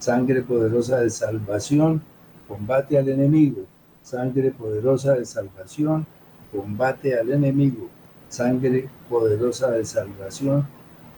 Sangre 0.00 0.42
poderosa 0.42 1.00
de 1.00 1.10
salvación, 1.10 2.02
combate 2.48 2.98
al 2.98 3.08
enemigo. 3.08 3.62
Sangre 4.02 4.50
poderosa 4.50 5.14
de 5.14 5.24
salvación, 5.24 6.06
combate 6.50 7.18
al 7.18 7.30
enemigo. 7.30 7.88
Sangre 8.28 8.88
poderosa 9.08 9.70
de 9.70 9.84
salvación, 9.84 10.66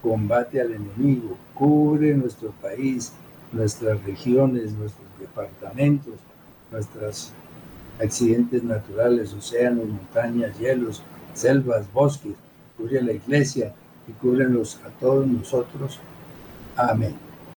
combate 0.01 0.61
al 0.61 0.73
enemigo, 0.73 1.37
cubre 1.61 2.15
nuestro 2.15 2.49
país, 2.59 3.13
nuestras 3.51 4.03
regiones, 4.03 4.73
nuestros 4.73 5.07
departamentos, 5.19 6.15
nuestros 6.71 7.33
accidentes 7.99 8.63
naturales, 8.63 9.31
océanos, 9.31 9.85
montañas, 9.85 10.57
hielos, 10.57 11.03
selvas, 11.35 11.85
bosques, 11.93 12.33
cubre 12.75 12.99
la 13.03 13.11
iglesia 13.11 13.75
y 14.07 14.11
cúbrenos 14.13 14.79
a 14.83 14.89
todos 14.99 15.27
nosotros. 15.27 15.99
Amén. 16.75 17.30